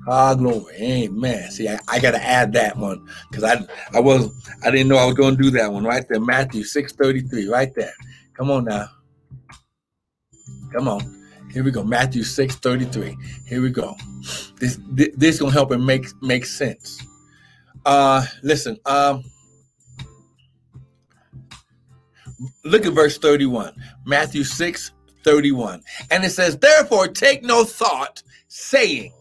Ah, 0.08 0.36
glory. 0.36 0.76
Amen. 0.76 1.50
See, 1.50 1.68
I, 1.68 1.80
I 1.88 2.00
got 2.00 2.12
to 2.12 2.24
add 2.24 2.54
that 2.54 2.78
one 2.78 3.08
because 3.32 3.44
I 3.44 3.66
I 3.96 4.00
was 4.00 4.30
I 4.64 4.70
didn't 4.70 4.90
know 4.90 4.98
I 4.98 5.06
was 5.06 5.16
to 5.16 5.36
do 5.36 5.50
that 5.52 5.72
one 5.72 5.86
right 5.86 6.06
there. 6.08 6.20
Matthew 6.20 6.64
6 6.64 6.94
33. 6.94 7.48
Right 7.50 7.74
there. 7.74 7.94
Come 8.36 8.52
on 8.52 8.66
now. 8.66 8.90
Come 10.74 10.88
on. 10.90 11.24
Here 11.52 11.64
we 11.64 11.72
go. 11.72 11.84
Matthew 11.84 12.24
6 12.24 12.56
33. 12.58 13.18
Here 13.48 13.62
we 13.62 13.70
go. 13.70 13.96
This 14.60 14.80
this, 14.92 15.10
this 15.18 15.40
gonna 15.40 15.52
help 15.54 15.72
it 15.72 15.80
make 15.80 16.08
make 16.22 16.46
sense. 16.46 17.02
Uh 17.86 18.26
listen, 18.44 18.78
um 18.86 19.24
look 22.66 22.86
at 22.86 22.94
verse 22.94 23.18
31. 23.18 23.76
Matthew 24.06 24.44
6 24.44 24.92
31. 25.24 25.82
And 26.12 26.26
it 26.26 26.32
says, 26.32 26.58
Therefore 26.58 27.08
take 27.08 27.44
no 27.44 27.64
thought, 27.64 28.24
saying, 28.48 29.14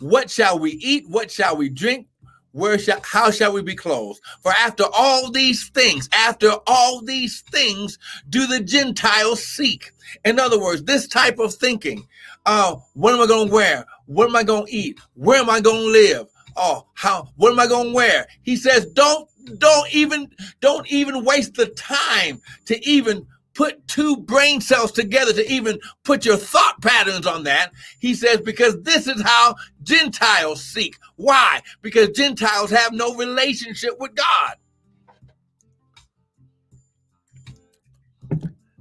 What 0.00 0.30
shall 0.30 0.58
we 0.58 0.72
eat? 0.72 1.04
What 1.08 1.30
shall 1.30 1.56
we 1.56 1.68
drink? 1.70 2.08
Where 2.52 2.78
shall 2.78 3.00
how 3.02 3.30
shall 3.30 3.52
we 3.52 3.62
be 3.62 3.74
clothed? 3.74 4.20
For 4.42 4.52
after 4.52 4.84
all 4.92 5.30
these 5.30 5.68
things 5.70 6.08
after 6.12 6.52
all 6.66 7.02
these 7.02 7.42
things 7.42 7.98
do 8.28 8.46
the 8.46 8.60
gentiles 8.60 9.44
seek. 9.44 9.92
In 10.24 10.40
other 10.40 10.60
words 10.60 10.82
this 10.82 11.06
type 11.06 11.38
of 11.38 11.54
thinking 11.54 12.06
uh 12.46 12.76
what 12.94 13.14
am 13.14 13.20
i 13.20 13.26
going 13.26 13.48
to 13.48 13.54
wear? 13.54 13.84
What 14.06 14.28
am 14.28 14.36
i 14.36 14.42
going 14.42 14.66
to 14.66 14.72
eat? 14.72 14.98
Where 15.14 15.40
am 15.40 15.50
i 15.50 15.60
going 15.60 15.82
to 15.82 15.90
live? 15.90 16.26
Oh 16.56 16.86
how 16.94 17.28
what 17.36 17.52
am 17.52 17.60
i 17.60 17.66
going 17.66 17.88
to 17.88 17.94
wear? 17.94 18.26
He 18.42 18.56
says 18.56 18.86
don't 18.86 19.28
don't 19.58 19.94
even 19.94 20.28
don't 20.60 20.90
even 20.90 21.24
waste 21.24 21.54
the 21.54 21.66
time 21.66 22.40
to 22.66 22.84
even 22.86 23.26
put 23.60 23.86
two 23.88 24.16
brain 24.16 24.58
cells 24.58 24.90
together 24.90 25.34
to 25.34 25.46
even 25.52 25.78
put 26.02 26.24
your 26.24 26.38
thought 26.38 26.80
patterns 26.80 27.26
on 27.26 27.44
that. 27.44 27.70
He 27.98 28.14
says, 28.14 28.40
because 28.40 28.80
this 28.84 29.06
is 29.06 29.20
how 29.20 29.54
Gentiles 29.82 30.64
seek. 30.64 30.96
Why? 31.16 31.60
Because 31.82 32.08
Gentiles 32.16 32.70
have 32.70 32.94
no 32.94 33.14
relationship 33.16 34.00
with 34.00 34.12
God. 34.14 34.54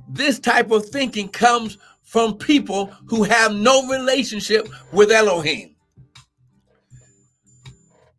This 0.07 0.39
type 0.39 0.71
of 0.71 0.85
thinking 0.85 1.27
comes 1.27 1.77
from 2.03 2.37
people 2.37 2.85
who 3.07 3.23
have 3.23 3.53
no 3.53 3.85
relationship 3.89 4.69
with 4.93 5.11
Elohim. 5.11 5.75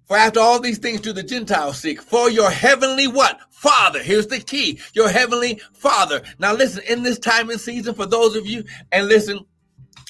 For 0.04 0.18
after 0.18 0.40
all 0.40 0.60
these 0.60 0.76
things 0.78 1.00
do 1.00 1.14
the 1.14 1.22
Gentiles 1.22 1.78
seek. 1.78 2.02
For 2.02 2.28
your 2.28 2.50
heavenly 2.50 3.08
what? 3.08 3.38
Father. 3.60 4.02
Here's 4.02 4.26
the 4.26 4.40
key. 4.40 4.80
Your 4.94 5.10
heavenly 5.10 5.60
Father. 5.74 6.22
Now 6.38 6.54
listen, 6.54 6.82
in 6.88 7.02
this 7.02 7.18
time 7.18 7.50
and 7.50 7.60
season, 7.60 7.94
for 7.94 8.06
those 8.06 8.34
of 8.34 8.46
you, 8.46 8.64
and 8.90 9.06
listen, 9.06 9.44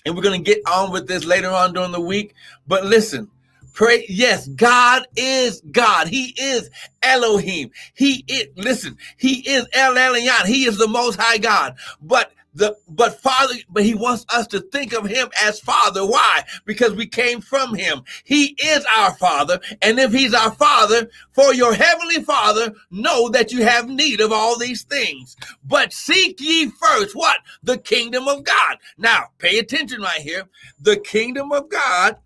and 0.06 0.14
we're 0.14 0.22
going 0.22 0.44
to 0.44 0.54
get 0.54 0.62
on 0.68 0.92
with 0.92 1.08
this 1.08 1.24
later 1.24 1.48
on 1.48 1.72
during 1.72 1.90
the 1.90 2.00
week, 2.00 2.32
but 2.68 2.84
listen, 2.84 3.28
pray. 3.72 4.06
Yes, 4.08 4.46
God 4.46 5.08
is 5.16 5.62
God. 5.72 6.06
He 6.06 6.32
is 6.38 6.70
Elohim. 7.02 7.72
He 7.94 8.24
is, 8.28 8.46
listen, 8.54 8.96
He 9.16 9.40
is 9.40 9.66
El 9.72 9.96
Elyon. 9.96 10.46
He 10.46 10.66
is 10.66 10.78
the 10.78 10.86
most 10.86 11.18
high 11.18 11.38
God. 11.38 11.74
But 12.00 12.30
the 12.54 12.76
but 12.88 13.20
father 13.20 13.54
but 13.68 13.84
he 13.84 13.94
wants 13.94 14.24
us 14.28 14.46
to 14.48 14.60
think 14.60 14.92
of 14.92 15.06
him 15.06 15.28
as 15.42 15.60
father. 15.60 16.04
Why? 16.04 16.42
Because 16.64 16.92
we 16.94 17.06
came 17.06 17.40
from 17.40 17.74
him. 17.74 18.02
He 18.24 18.56
is 18.62 18.84
our 18.96 19.14
father. 19.14 19.60
And 19.82 19.98
if 19.98 20.12
he's 20.12 20.34
our 20.34 20.52
father 20.52 21.08
for 21.32 21.54
your 21.54 21.74
heavenly 21.74 22.22
father 22.22 22.72
know 22.90 23.28
that 23.30 23.52
you 23.52 23.64
have 23.64 23.88
need 23.88 24.20
of 24.20 24.32
all 24.32 24.58
these 24.58 24.82
things. 24.82 25.36
But 25.64 25.92
seek 25.92 26.40
ye 26.40 26.70
first 26.70 27.14
what? 27.14 27.38
The 27.62 27.78
kingdom 27.78 28.26
of 28.26 28.44
god. 28.44 28.78
Now 28.98 29.26
pay 29.38 29.58
attention 29.58 30.02
right 30.02 30.20
here. 30.20 30.44
The 30.80 30.96
kingdom 30.96 31.52
of 31.52 31.68
god 31.68 32.16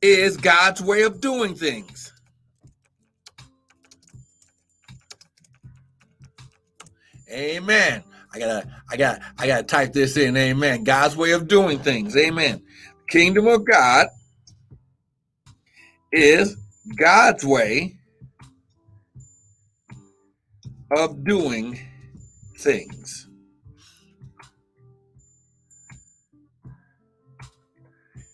is 0.00 0.36
god's 0.36 0.82
way 0.82 1.02
of 1.02 1.20
doing 1.20 1.54
things 1.54 2.11
Amen. 7.32 8.04
I 8.34 8.38
gotta, 8.38 8.68
I 8.90 8.96
gotta, 8.96 9.20
I 9.38 9.46
gotta 9.46 9.62
type 9.62 9.92
this 9.92 10.16
in. 10.16 10.36
Amen. 10.36 10.84
God's 10.84 11.16
way 11.16 11.32
of 11.32 11.48
doing 11.48 11.78
things. 11.78 12.16
Amen. 12.16 12.62
Kingdom 13.08 13.46
of 13.46 13.64
God 13.64 14.08
is 16.12 16.56
God's 16.96 17.44
way 17.44 17.96
of 20.90 21.24
doing 21.24 21.78
things. 22.58 23.28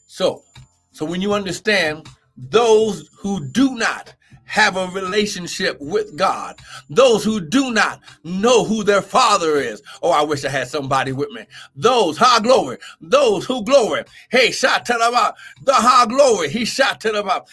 So, 0.06 0.42
so 0.90 1.04
when 1.04 1.20
you 1.20 1.32
understand 1.32 2.08
those 2.36 3.08
who 3.18 3.44
do 3.46 3.76
not 3.76 4.14
have 4.48 4.76
a 4.76 4.88
relationship 4.88 5.78
with 5.80 6.16
God. 6.16 6.58
Those 6.90 7.22
who 7.22 7.40
do 7.40 7.70
not 7.70 8.00
know 8.24 8.64
who 8.64 8.82
their 8.82 9.02
father 9.02 9.56
is. 9.56 9.82
Oh, 10.02 10.10
I 10.10 10.22
wish 10.22 10.44
I 10.44 10.48
had 10.48 10.68
somebody 10.68 11.12
with 11.12 11.30
me. 11.30 11.44
Those, 11.76 12.16
high 12.16 12.40
glory. 12.40 12.78
Those 13.00 13.44
who 13.44 13.62
glory. 13.62 14.04
Hey, 14.30 14.50
shout 14.50 14.86
to 14.86 14.96
about 14.96 15.34
the 15.62 15.74
high 15.74 16.06
glory. 16.06 16.48
He 16.48 16.64
shot 16.64 17.00
to 17.02 17.18
about. 17.18 17.48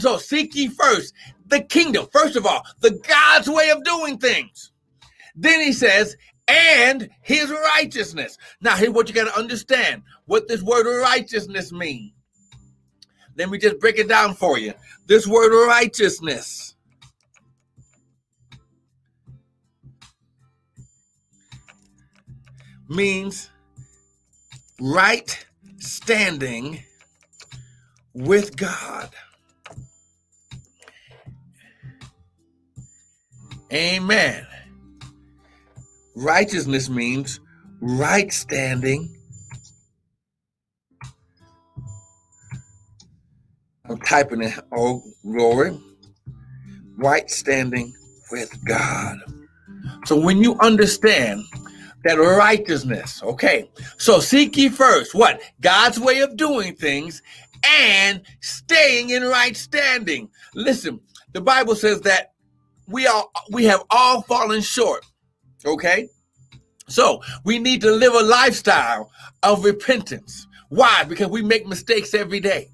So 0.00 0.18
seek 0.18 0.54
ye 0.54 0.68
first 0.68 1.14
the 1.46 1.60
kingdom. 1.60 2.08
First 2.12 2.36
of 2.36 2.44
all, 2.44 2.62
the 2.80 2.90
God's 2.90 3.48
way 3.48 3.70
of 3.70 3.84
doing 3.84 4.18
things. 4.18 4.72
Then 5.34 5.60
he 5.60 5.72
says, 5.72 6.16
and 6.48 7.08
his 7.22 7.50
righteousness. 7.50 8.36
Now, 8.60 8.76
here's 8.76 8.90
what 8.90 9.08
you 9.08 9.14
got 9.14 9.32
to 9.32 9.38
understand 9.38 10.02
what 10.26 10.48
this 10.48 10.62
word 10.62 10.86
righteousness 11.00 11.72
means. 11.72 12.12
Let 13.36 13.50
me 13.50 13.58
just 13.58 13.80
break 13.80 13.98
it 13.98 14.08
down 14.08 14.34
for 14.34 14.58
you. 14.58 14.74
This 15.06 15.26
word 15.26 15.66
righteousness 15.66 16.74
means 22.88 23.50
right 24.80 25.46
standing 25.78 26.82
with 28.14 28.56
God. 28.56 29.10
Amen. 33.72 34.46
Righteousness 36.14 36.90
means 36.90 37.40
right 37.80 38.30
standing 38.32 39.16
I'm 43.92 43.98
typing 43.98 44.40
it. 44.40 44.54
Oh, 44.74 45.02
glory. 45.22 45.78
Right 46.96 47.30
standing 47.30 47.92
with 48.30 48.50
God. 48.64 49.18
So 50.06 50.18
when 50.18 50.38
you 50.38 50.58
understand 50.60 51.44
that 52.04 52.14
righteousness, 52.14 53.22
okay, 53.22 53.70
so 53.98 54.18
seek 54.18 54.56
ye 54.56 54.70
first 54.70 55.14
what? 55.14 55.42
God's 55.60 56.00
way 56.00 56.20
of 56.20 56.38
doing 56.38 56.74
things 56.74 57.22
and 57.64 58.22
staying 58.40 59.10
in 59.10 59.24
right 59.24 59.56
standing. 59.56 60.30
Listen, 60.54 60.98
the 61.32 61.42
Bible 61.42 61.76
says 61.76 62.00
that 62.00 62.32
we 62.88 63.06
are 63.06 63.26
we 63.50 63.64
have 63.66 63.82
all 63.90 64.22
fallen 64.22 64.62
short. 64.62 65.04
Okay? 65.66 66.08
So 66.88 67.20
we 67.44 67.58
need 67.58 67.82
to 67.82 67.90
live 67.90 68.14
a 68.14 68.22
lifestyle 68.22 69.10
of 69.42 69.66
repentance. 69.66 70.46
Why? 70.70 71.04
Because 71.04 71.28
we 71.28 71.42
make 71.42 71.66
mistakes 71.66 72.14
every 72.14 72.40
day. 72.40 72.71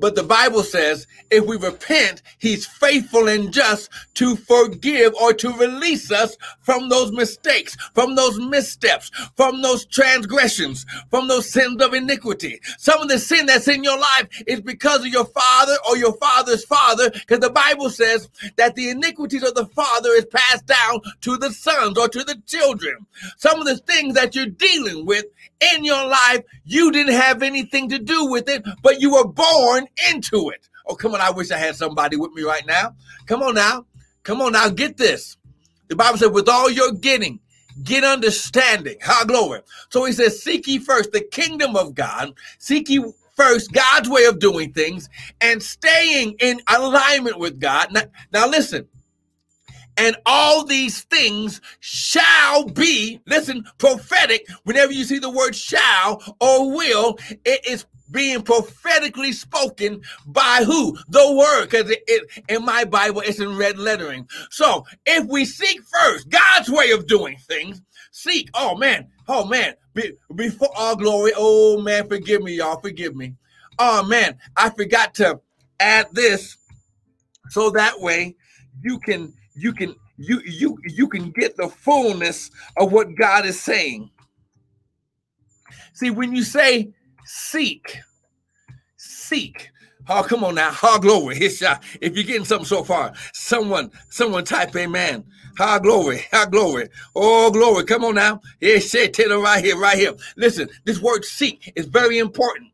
But 0.00 0.14
the 0.14 0.22
Bible 0.22 0.62
says 0.62 1.06
if 1.30 1.44
we 1.44 1.56
repent, 1.56 2.22
he's 2.38 2.66
faithful 2.66 3.28
and 3.28 3.52
just 3.52 3.90
to 4.14 4.34
forgive 4.34 5.14
or 5.14 5.32
to 5.34 5.52
release 5.52 6.10
us 6.10 6.36
from 6.62 6.88
those 6.88 7.12
mistakes, 7.12 7.76
from 7.94 8.14
those 8.14 8.38
missteps, 8.38 9.10
from 9.36 9.62
those 9.62 9.84
transgressions, 9.86 10.86
from 11.10 11.28
those 11.28 11.50
sins 11.50 11.82
of 11.82 11.94
iniquity. 11.94 12.60
Some 12.78 13.00
of 13.02 13.08
the 13.08 13.18
sin 13.18 13.46
that's 13.46 13.68
in 13.68 13.84
your 13.84 13.98
life 13.98 14.42
is 14.46 14.60
because 14.60 15.00
of 15.00 15.12
your 15.12 15.26
father 15.26 15.76
or 15.88 15.96
your 15.96 16.14
father's 16.14 16.64
father, 16.64 17.10
because 17.10 17.40
the 17.40 17.50
Bible 17.50 17.90
says 17.90 18.28
that 18.56 18.74
the 18.74 18.90
iniquities 18.90 19.42
of 19.42 19.54
the 19.54 19.66
father 19.66 20.10
is 20.10 20.26
passed 20.26 20.66
down 20.66 21.00
to 21.20 21.36
the 21.36 21.52
sons 21.52 21.98
or 21.98 22.08
to 22.08 22.24
the 22.24 22.40
children. 22.46 23.06
Some 23.36 23.60
of 23.60 23.66
the 23.66 23.76
things 23.76 24.14
that 24.14 24.34
you're 24.34 24.46
dealing 24.46 25.06
with 25.06 25.26
in 25.74 25.84
your 25.84 26.06
life, 26.06 26.42
you 26.64 26.90
didn't 26.90 27.14
have 27.14 27.42
anything 27.42 27.88
to 27.90 27.98
do 27.98 28.26
with 28.26 28.48
it, 28.48 28.64
but 28.82 29.00
you 29.00 29.12
were 29.12 29.26
born 29.26 29.86
into 30.12 30.50
it. 30.50 30.68
Oh, 30.86 30.94
come 30.94 31.14
on. 31.14 31.20
I 31.20 31.30
wish 31.30 31.50
I 31.50 31.58
had 31.58 31.76
somebody 31.76 32.16
with 32.16 32.32
me 32.32 32.42
right 32.42 32.66
now. 32.66 32.94
Come 33.26 33.42
on 33.42 33.54
now. 33.54 33.86
Come 34.22 34.40
on 34.40 34.52
now. 34.52 34.68
Get 34.68 34.96
this. 34.96 35.36
The 35.88 35.96
Bible 35.96 36.18
said, 36.18 36.32
with 36.32 36.48
all 36.48 36.70
you're 36.70 36.92
getting, 36.92 37.40
get 37.82 38.04
understanding. 38.04 38.96
How 39.00 39.24
glory. 39.24 39.60
So 39.90 40.04
he 40.04 40.12
says, 40.12 40.42
seek 40.42 40.66
ye 40.66 40.78
first 40.78 41.12
the 41.12 41.20
kingdom 41.20 41.76
of 41.76 41.94
God. 41.94 42.34
Seek 42.58 42.88
ye 42.88 43.04
first 43.36 43.72
God's 43.72 44.08
way 44.08 44.24
of 44.24 44.38
doing 44.38 44.72
things 44.72 45.08
and 45.40 45.62
staying 45.62 46.36
in 46.40 46.60
alignment 46.68 47.38
with 47.38 47.58
God. 47.58 47.92
Now, 47.92 48.02
now 48.32 48.48
listen. 48.48 48.88
And 49.96 50.16
all 50.24 50.64
these 50.64 51.02
things 51.02 51.60
shall 51.80 52.64
be, 52.64 53.20
listen, 53.26 53.64
prophetic. 53.78 54.46
Whenever 54.64 54.92
you 54.92 55.04
see 55.04 55.18
the 55.18 55.30
word 55.30 55.54
shall 55.54 56.22
or 56.40 56.74
will, 56.74 57.18
it 57.44 57.66
is 57.68 57.84
being 58.10 58.42
prophetically 58.42 59.32
spoken 59.32 60.02
by 60.26 60.62
who? 60.64 60.96
The 61.08 61.32
word, 61.32 61.66
because 61.66 61.90
it, 61.90 62.02
it, 62.06 62.44
in 62.48 62.64
my 62.64 62.84
Bible 62.84 63.20
it's 63.20 63.40
in 63.40 63.56
red 63.56 63.78
lettering. 63.78 64.28
So 64.50 64.84
if 65.06 65.26
we 65.28 65.44
seek 65.44 65.82
first 65.82 66.28
God's 66.28 66.68
way 66.68 66.90
of 66.90 67.06
doing 67.06 67.36
things, 67.38 67.82
seek. 68.10 68.50
Oh 68.54 68.76
man, 68.76 69.08
oh 69.28 69.44
man, 69.44 69.74
Be, 69.94 70.12
before 70.34 70.70
all 70.76 70.96
glory. 70.96 71.32
Oh 71.36 71.80
man, 71.80 72.08
forgive 72.08 72.42
me, 72.42 72.54
y'all, 72.54 72.80
forgive 72.80 73.14
me. 73.14 73.34
Oh 73.78 74.02
man, 74.02 74.38
I 74.56 74.70
forgot 74.70 75.14
to 75.14 75.40
add 75.78 76.08
this, 76.12 76.56
so 77.48 77.70
that 77.70 78.00
way 78.00 78.36
you 78.82 78.98
can 78.98 79.32
you 79.54 79.72
can 79.72 79.94
you 80.16 80.40
you 80.44 80.78
you 80.84 81.08
can 81.08 81.30
get 81.30 81.56
the 81.56 81.68
fullness 81.68 82.50
of 82.76 82.92
what 82.92 83.14
God 83.16 83.46
is 83.46 83.60
saying. 83.60 84.10
See, 85.92 86.10
when 86.10 86.34
you 86.34 86.42
say 86.42 86.92
seek. 87.26 87.98
Seek. 88.96 89.70
Oh, 90.08 90.22
come 90.22 90.44
on 90.44 90.56
now. 90.56 90.70
Ha 90.72 90.98
glory. 90.98 91.36
Uh, 91.62 91.76
if 92.00 92.16
you're 92.16 92.24
getting 92.24 92.44
something 92.44 92.66
so 92.66 92.84
far, 92.84 93.12
someone, 93.32 93.90
someone 94.10 94.44
type 94.44 94.74
amen. 94.76 95.24
Ha 95.58 95.78
glory. 95.78 96.24
Ha 96.32 96.46
glory. 96.46 96.88
Oh, 97.16 97.50
glory. 97.50 97.84
Come 97.84 98.04
on 98.04 98.16
now. 98.16 98.40
It's 98.60 98.94
right 98.94 99.64
here, 99.64 99.78
right 99.78 99.98
here. 99.98 100.14
Listen, 100.36 100.68
this 100.84 101.00
word 101.00 101.24
seek 101.24 101.72
is 101.76 101.86
very 101.86 102.18
important. 102.18 102.70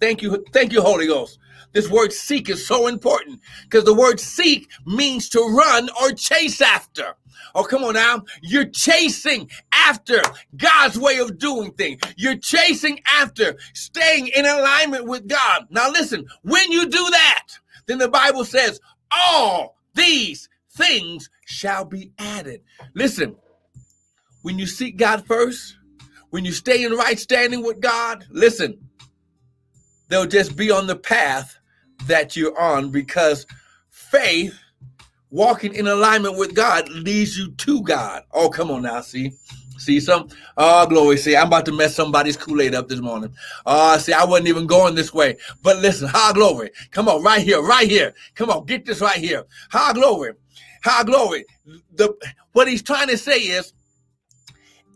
Thank 0.00 0.22
you, 0.22 0.44
thank 0.52 0.72
you, 0.72 0.82
Holy 0.82 1.06
Ghost. 1.06 1.38
This 1.72 1.90
word 1.90 2.12
seek 2.12 2.50
is 2.50 2.66
so 2.66 2.86
important 2.86 3.40
because 3.64 3.84
the 3.84 3.94
word 3.94 4.20
seek 4.20 4.68
means 4.86 5.28
to 5.30 5.40
run 5.40 5.90
or 6.02 6.12
chase 6.12 6.60
after. 6.60 7.14
Oh, 7.58 7.64
come 7.64 7.82
on 7.82 7.94
now. 7.94 8.22
You're 8.40 8.68
chasing 8.68 9.50
after 9.74 10.22
God's 10.56 10.96
way 10.96 11.18
of 11.18 11.38
doing 11.38 11.72
things. 11.72 12.00
You're 12.16 12.36
chasing 12.36 13.00
after 13.18 13.56
staying 13.74 14.28
in 14.28 14.46
alignment 14.46 15.08
with 15.08 15.26
God. 15.26 15.66
Now, 15.68 15.90
listen, 15.90 16.24
when 16.42 16.70
you 16.70 16.88
do 16.88 17.10
that, 17.10 17.46
then 17.86 17.98
the 17.98 18.08
Bible 18.08 18.44
says, 18.44 18.78
all 19.10 19.76
these 19.96 20.48
things 20.70 21.30
shall 21.46 21.84
be 21.84 22.12
added. 22.16 22.62
Listen, 22.94 23.34
when 24.42 24.56
you 24.56 24.66
seek 24.66 24.96
God 24.96 25.26
first, 25.26 25.78
when 26.30 26.44
you 26.44 26.52
stay 26.52 26.84
in 26.84 26.92
right 26.92 27.18
standing 27.18 27.64
with 27.64 27.80
God, 27.80 28.24
listen, 28.30 28.78
they'll 30.08 30.26
just 30.26 30.54
be 30.56 30.70
on 30.70 30.86
the 30.86 30.94
path 30.94 31.58
that 32.06 32.36
you're 32.36 32.56
on 32.56 32.90
because 32.92 33.46
faith, 33.90 34.56
walking 35.30 35.74
in 35.74 35.86
alignment 35.86 36.38
with 36.38 36.54
God, 36.54 36.88
leads 36.88 37.36
you 37.36 37.50
to 37.52 37.82
God. 37.82 38.22
Oh, 38.32 38.48
come 38.48 38.70
on 38.70 38.82
now, 38.82 39.00
see. 39.00 39.32
See 39.78 40.00
some? 40.00 40.28
Oh, 40.56 40.86
glory. 40.86 41.16
See, 41.16 41.36
I'm 41.36 41.46
about 41.46 41.64
to 41.66 41.72
mess 41.72 41.94
somebody's 41.94 42.36
Kool-Aid 42.36 42.74
up 42.74 42.88
this 42.88 43.00
morning. 43.00 43.32
Oh, 43.64 43.96
see, 43.98 44.12
I 44.12 44.24
wasn't 44.24 44.48
even 44.48 44.66
going 44.66 44.96
this 44.96 45.14
way. 45.14 45.36
But 45.62 45.78
listen, 45.78 46.08
high 46.08 46.32
glory. 46.32 46.70
Come 46.90 47.08
on, 47.08 47.22
right 47.22 47.42
here, 47.42 47.62
right 47.62 47.88
here. 47.88 48.12
Come 48.34 48.50
on, 48.50 48.66
get 48.66 48.84
this 48.84 49.00
right 49.00 49.18
here. 49.18 49.44
High 49.70 49.92
glory. 49.92 50.32
High 50.82 51.04
glory. 51.04 51.44
The 51.94 52.12
what 52.52 52.66
he's 52.66 52.82
trying 52.82 53.08
to 53.08 53.16
say 53.18 53.38
is 53.38 53.72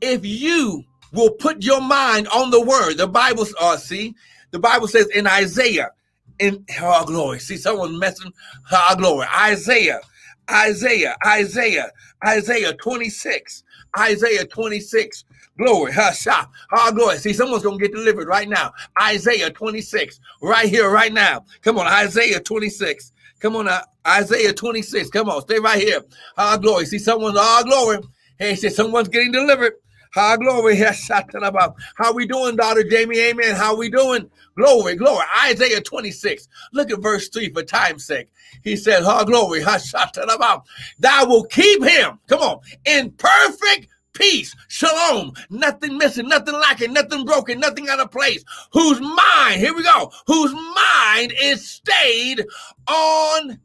if 0.01 0.25
you 0.25 0.85
will 1.13 1.31
put 1.31 1.63
your 1.63 1.81
mind 1.81 2.27
on 2.29 2.51
the 2.51 2.61
word, 2.61 2.95
the 2.95 3.07
Bible, 3.07 3.47
uh, 3.61 3.77
see, 3.77 4.15
the 4.51 4.59
Bible 4.59 4.89
says 4.89 5.07
in 5.15 5.27
Isaiah, 5.27 5.91
in 6.39 6.65
oh 6.81 7.05
glory. 7.05 7.39
See, 7.39 7.57
someone 7.57 7.99
messing, 7.99 8.33
oh 8.73 8.95
glory. 8.99 9.27
Isaiah, 9.33 10.01
Isaiah, 10.51 11.17
Isaiah, 11.27 11.91
Isaiah 12.27 12.75
26, 12.75 13.65
Isaiah 13.99 14.45
26. 14.45 15.25
Glory, 15.59 15.93
Hasha, 15.93 16.49
oh 16.73 16.93
glory. 16.93 17.19
See, 17.19 17.33
someone's 17.33 17.63
gonna 17.63 17.79
get 17.79 17.93
delivered 17.93 18.27
right 18.27 18.49
now. 18.49 18.73
Isaiah 19.01 19.51
26, 19.51 20.19
right 20.41 20.69
here, 20.69 20.91
right 20.91 21.13
now. 21.13 21.45
Come 21.63 21.79
on, 21.79 21.87
Isaiah 21.87 22.41
26. 22.41 23.13
Come 23.41 23.57
on, 23.57 23.69
uh, 23.69 23.83
Isaiah 24.07 24.53
26. 24.53 25.11
Come 25.11 25.29
on, 25.29 25.43
stay 25.43 25.59
right 25.59 25.81
here. 25.81 26.01
Ah, 26.39 26.57
glory. 26.57 26.87
See, 26.87 26.99
someone's 26.99 27.37
ah, 27.39 27.63
glory. 27.65 27.99
Hey, 28.39 28.55
see, 28.57 28.71
someone's 28.71 29.09
getting 29.09 29.33
delivered. 29.33 29.75
How 30.13 30.37
glory. 30.37 30.77
Yes, 30.83 31.11
about 31.35 31.75
how 31.97 32.13
we 32.13 32.27
doing, 32.27 32.57
daughter 32.57 32.85
Jamie? 32.85 33.19
Amen. 33.21 33.55
How 33.57 33.75
we 33.75 33.89
doing? 33.89 34.31
Glory, 34.57 34.95
glory. 34.97 35.25
Isaiah 35.47 35.81
26. 35.81 36.49
Look 36.73 36.91
at 36.91 37.01
verse 37.01 37.29
3 37.29 37.51
for 37.53 37.63
time's 37.63 38.05
sake. 38.05 38.29
He 38.63 38.77
said, 38.77 39.03
"Ha 39.05 39.25
glory. 39.25 39.63
About 39.63 40.65
Thou 40.99 41.27
will 41.27 41.45
keep 41.45 41.83
him. 41.83 42.19
Come 42.29 42.41
on. 42.41 42.61
In 42.85 43.13
perfect 43.13 43.89
peace, 44.13 44.55
shalom, 44.69 45.33
nothing 45.49 45.97
missing, 45.97 46.29
nothing 46.29 46.55
lacking, 46.55 46.93
nothing 46.93 47.25
broken, 47.25 47.59
nothing 47.59 47.89
out 47.89 48.01
of 48.01 48.11
place. 48.11 48.45
Whose 48.73 49.01
mind, 49.01 49.61
here 49.61 49.75
we 49.75 49.83
go, 49.83 50.13
whose 50.27 50.53
mind 50.53 51.33
is 51.41 51.67
stayed 51.67 52.45
on 52.87 53.59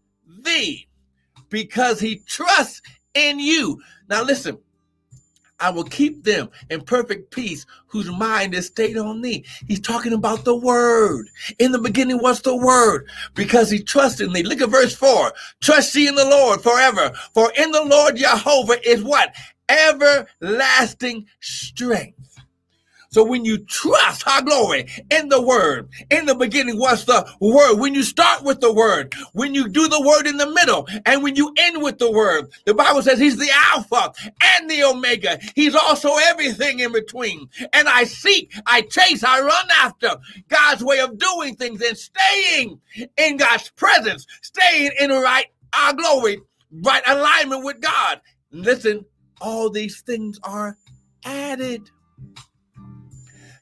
thee 0.44 0.88
because 1.50 2.00
he 2.00 2.22
trusts 2.26 2.82
in 3.14 3.40
you. 3.40 3.82
Now, 4.10 4.24
listen, 4.24 4.58
I 5.60 5.70
will 5.72 5.84
keep 5.84 6.24
them 6.24 6.50
in 6.70 6.82
perfect 6.82 7.32
peace 7.32 7.66
whose 7.88 8.10
mind 8.12 8.54
is 8.54 8.68
stayed 8.68 8.98
on 8.98 9.22
thee. 9.22 9.46
He's 9.68 9.80
talking 9.80 10.14
about 10.14 10.46
the 10.46 10.56
word. 10.56 11.30
In 11.60 11.72
the 11.72 11.80
beginning 11.80 12.20
was 12.22 12.42
the 12.42 12.56
word 12.56 13.10
because 13.34 13.70
he 13.70 13.82
trusted 13.82 14.28
in 14.28 14.34
thee. 14.34 14.44
Look 14.44 14.62
at 14.62 14.70
verse 14.70 14.96
four. 14.96 15.34
Trust 15.62 15.96
ye 15.96 16.08
in 16.08 16.16
the 16.16 16.26
Lord 16.26 16.62
forever. 16.62 17.12
For 17.34 17.52
in 17.58 17.72
the 17.72 17.84
Lord 17.84 18.18
Jehovah 18.18 18.88
is 18.88 19.04
what? 19.04 19.34
Everlasting 19.70 21.28
strength. 21.40 22.27
So 23.18 23.24
when 23.24 23.46
you 23.46 23.58
trust, 23.58 24.28
our 24.28 24.44
glory, 24.44 24.86
in 25.10 25.30
the 25.30 25.42
word, 25.42 25.90
in 26.12 26.28
the 26.28 26.36
beginning 26.36 26.78
was 26.78 27.04
the 27.06 27.28
word. 27.40 27.78
When 27.80 27.96
you 27.96 28.04
start 28.04 28.44
with 28.44 28.62
the 28.62 28.72
word, 28.72 29.12
when 29.34 29.56
you 29.56 29.68
do 29.68 29.88
the 29.88 30.00
word 30.00 30.28
in 30.28 30.38
the 30.38 30.52
middle, 30.52 30.88
and 31.04 31.24
when 31.24 31.36
you 31.36 31.52
end 31.58 31.82
with 31.82 31.98
the 31.98 32.12
word, 32.12 32.52
the 32.68 32.76
Bible 32.76 33.02
says 33.02 33.18
he's 33.18 33.38
the 33.38 33.50
Alpha 33.74 34.14
and 34.44 34.70
the 34.70 34.84
Omega. 34.84 35.40
He's 35.56 35.74
also 35.74 36.12
everything 36.26 36.80
in 36.80 36.92
between. 36.92 37.50
And 37.74 37.90
I 37.90 38.04
seek, 38.04 38.54
I 38.68 38.82
chase, 38.82 39.24
I 39.24 39.40
run 39.42 39.68
after 39.82 40.12
God's 40.48 40.84
way 40.84 41.00
of 41.00 41.18
doing 41.18 41.56
things 41.56 41.82
and 41.82 41.98
staying 41.98 42.80
in 43.18 43.38
God's 43.38 43.72
presence, 43.72 44.28
staying 44.44 44.92
in 45.00 45.10
right, 45.10 45.48
our 45.74 45.94
glory, 45.94 46.40
right 46.84 47.02
alignment 47.08 47.66
with 47.66 47.82
God. 47.82 48.22
Listen, 48.52 49.06
all 49.42 49.72
these 49.72 50.02
things 50.02 50.40
are 50.44 50.78
added. 51.26 51.90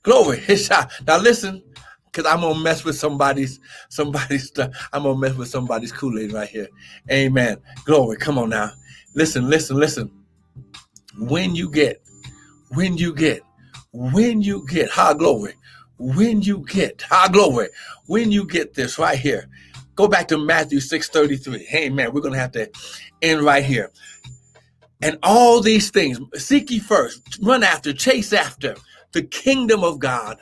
Glory. 0.06 0.44
Now 1.08 1.20
listen, 1.20 1.64
because 2.06 2.32
I'm 2.32 2.42
gonna 2.42 2.60
mess 2.60 2.86
with 2.86 2.98
somebody's 2.98 3.60
somebody's 3.90 4.48
stuff. 4.50 4.72
I'm 4.94 5.04
gonna 5.04 5.20
mess 5.20 5.36
with 5.36 5.50
somebody's 5.50 5.94
Kool-Aid 5.94 6.34
right 6.34 6.50
here. 6.50 6.70
Amen. 7.12 7.58
Glory. 7.86 8.18
Come 8.18 8.40
on 8.40 8.50
now. 8.52 8.72
Listen, 9.16 9.50
listen, 9.50 9.78
listen. 9.78 10.12
When 11.20 11.56
you 11.56 11.72
get, 11.72 12.04
when 12.72 12.98
you 12.98 13.16
get, 13.16 13.44
when 13.94 14.42
you 14.44 14.66
get 14.68 14.92
high 14.92 15.16
glory, 15.16 15.56
when 16.00 16.44
you 16.44 16.66
get 16.68 17.02
high 17.02 17.30
glory, 17.30 17.70
when 18.08 18.32
you 18.32 18.46
get 18.46 18.76
this 18.76 19.00
right 19.00 19.20
here. 19.20 19.50
Go 19.96 20.08
back 20.10 20.28
to 20.30 20.38
Matthew 20.38 20.80
6:33. 20.80 21.66
Hey 21.66 21.90
man, 21.90 22.14
we're 22.14 22.22
gonna 22.22 22.38
have 22.40 22.54
to 22.54 22.70
end 23.24 23.44
right 23.44 23.66
here. 23.66 23.92
And 25.02 25.20
all 25.24 25.62
these 25.62 25.92
things, 25.92 26.20
seek 26.36 26.72
ye 26.72 26.80
first, 26.80 27.40
run 27.42 27.64
after, 27.64 27.94
chase 27.94 28.34
after 28.34 28.76
the 29.16 29.24
kingdom 29.24 29.84
of 29.84 29.98
God 29.98 30.38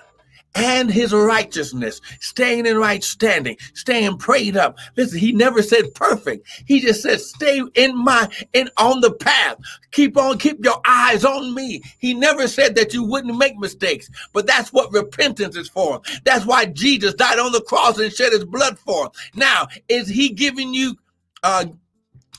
and 0.55 0.91
his 0.91 1.13
righteousness, 1.13 2.01
staying 2.19 2.65
in 2.65 2.77
right 2.77 3.03
standing, 3.03 3.55
staying 3.73 4.17
prayed 4.17 4.57
up. 4.57 4.77
Listen, 4.97 5.19
he 5.19 5.31
never 5.31 5.61
said 5.61 5.93
perfect. 5.95 6.47
He 6.65 6.79
just 6.79 7.01
said, 7.01 7.21
stay 7.21 7.61
in 7.75 7.97
my, 7.97 8.29
in 8.53 8.69
on 8.77 9.01
the 9.01 9.11
path. 9.11 9.57
Keep 9.91 10.17
on, 10.17 10.37
keep 10.39 10.63
your 10.63 10.81
eyes 10.85 11.23
on 11.23 11.53
me. 11.53 11.81
He 11.99 12.13
never 12.13 12.47
said 12.47 12.75
that 12.75 12.93
you 12.93 13.03
wouldn't 13.03 13.37
make 13.37 13.57
mistakes, 13.57 14.09
but 14.33 14.47
that's 14.47 14.73
what 14.73 14.91
repentance 14.91 15.55
is 15.55 15.69
for. 15.69 16.01
That's 16.23 16.45
why 16.45 16.65
Jesus 16.65 17.13
died 17.13 17.39
on 17.39 17.51
the 17.51 17.61
cross 17.61 17.99
and 17.99 18.11
shed 18.11 18.33
his 18.33 18.45
blood 18.45 18.77
for. 18.79 19.11
Now, 19.35 19.67
is 19.87 20.07
he 20.07 20.29
giving 20.29 20.73
you, 20.73 20.95
uh, 21.43 21.65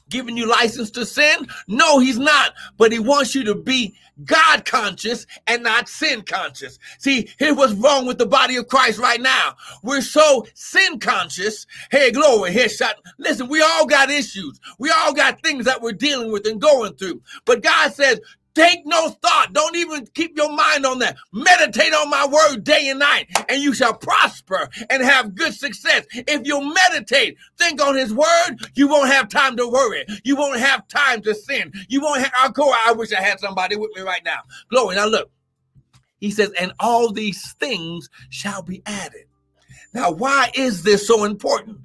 giving 0.08 0.36
you 0.36 0.46
license 0.46 0.90
to 0.92 1.06
sin? 1.06 1.46
No, 1.68 1.98
he's 1.98 2.18
not. 2.18 2.52
But 2.76 2.92
he 2.92 2.98
wants 2.98 3.34
you 3.34 3.44
to 3.44 3.54
be 3.54 3.94
God 4.24 4.64
conscious 4.64 5.26
and 5.46 5.62
not 5.62 5.88
sin 5.88 6.22
conscious. 6.22 6.78
See, 6.98 7.28
here's 7.38 7.56
what's 7.56 7.72
wrong 7.74 8.06
with 8.06 8.18
the 8.18 8.26
body 8.26 8.56
of 8.56 8.68
Christ 8.68 8.98
right 8.98 9.20
now. 9.20 9.56
We're 9.82 10.02
so 10.02 10.46
sin 10.54 11.00
conscious. 11.00 11.66
Hey, 11.90 12.12
glory, 12.12 12.52
here 12.52 12.68
shot. 12.68 12.96
Listen, 13.18 13.48
we 13.48 13.60
all 13.60 13.86
got 13.86 14.10
issues. 14.10 14.60
We 14.78 14.90
all 14.90 15.12
got 15.12 15.42
things 15.42 15.64
that 15.64 15.82
we're 15.82 15.92
dealing 15.92 16.30
with 16.30 16.46
and 16.46 16.60
going 16.60 16.94
through. 16.94 17.22
But 17.44 17.62
God 17.62 17.92
says, 17.92 18.20
Take 18.54 18.86
no 18.86 19.08
thought. 19.08 19.52
Don't 19.52 19.74
even 19.76 20.06
keep 20.14 20.36
your 20.36 20.52
mind 20.52 20.86
on 20.86 21.00
that. 21.00 21.16
Meditate 21.32 21.92
on 21.92 22.08
my 22.08 22.26
word 22.26 22.62
day 22.62 22.88
and 22.88 23.00
night, 23.00 23.26
and 23.48 23.60
you 23.60 23.74
shall 23.74 23.94
prosper 23.94 24.68
and 24.90 25.02
have 25.02 25.34
good 25.34 25.54
success. 25.54 26.06
If 26.12 26.46
you 26.46 26.72
meditate, 26.72 27.36
think 27.58 27.82
on 27.82 27.96
his 27.96 28.14
word, 28.14 28.56
you 28.74 28.86
won't 28.86 29.10
have 29.10 29.28
time 29.28 29.56
to 29.56 29.68
worry. 29.68 30.04
You 30.22 30.36
won't 30.36 30.60
have 30.60 30.86
time 30.86 31.20
to 31.22 31.34
sin. 31.34 31.72
You 31.88 32.00
won't 32.00 32.24
have, 32.24 32.54
go, 32.54 32.72
I 32.86 32.92
wish 32.92 33.12
I 33.12 33.20
had 33.20 33.40
somebody 33.40 33.74
with 33.74 33.90
me 33.96 34.02
right 34.02 34.22
now. 34.24 34.40
Glory. 34.70 34.94
Now 34.94 35.06
look, 35.06 35.30
he 36.20 36.30
says, 36.30 36.52
and 36.58 36.72
all 36.78 37.12
these 37.12 37.54
things 37.54 38.08
shall 38.30 38.62
be 38.62 38.82
added. 38.86 39.24
Now, 39.92 40.10
why 40.10 40.50
is 40.54 40.82
this 40.82 41.06
so 41.06 41.24
important? 41.24 41.78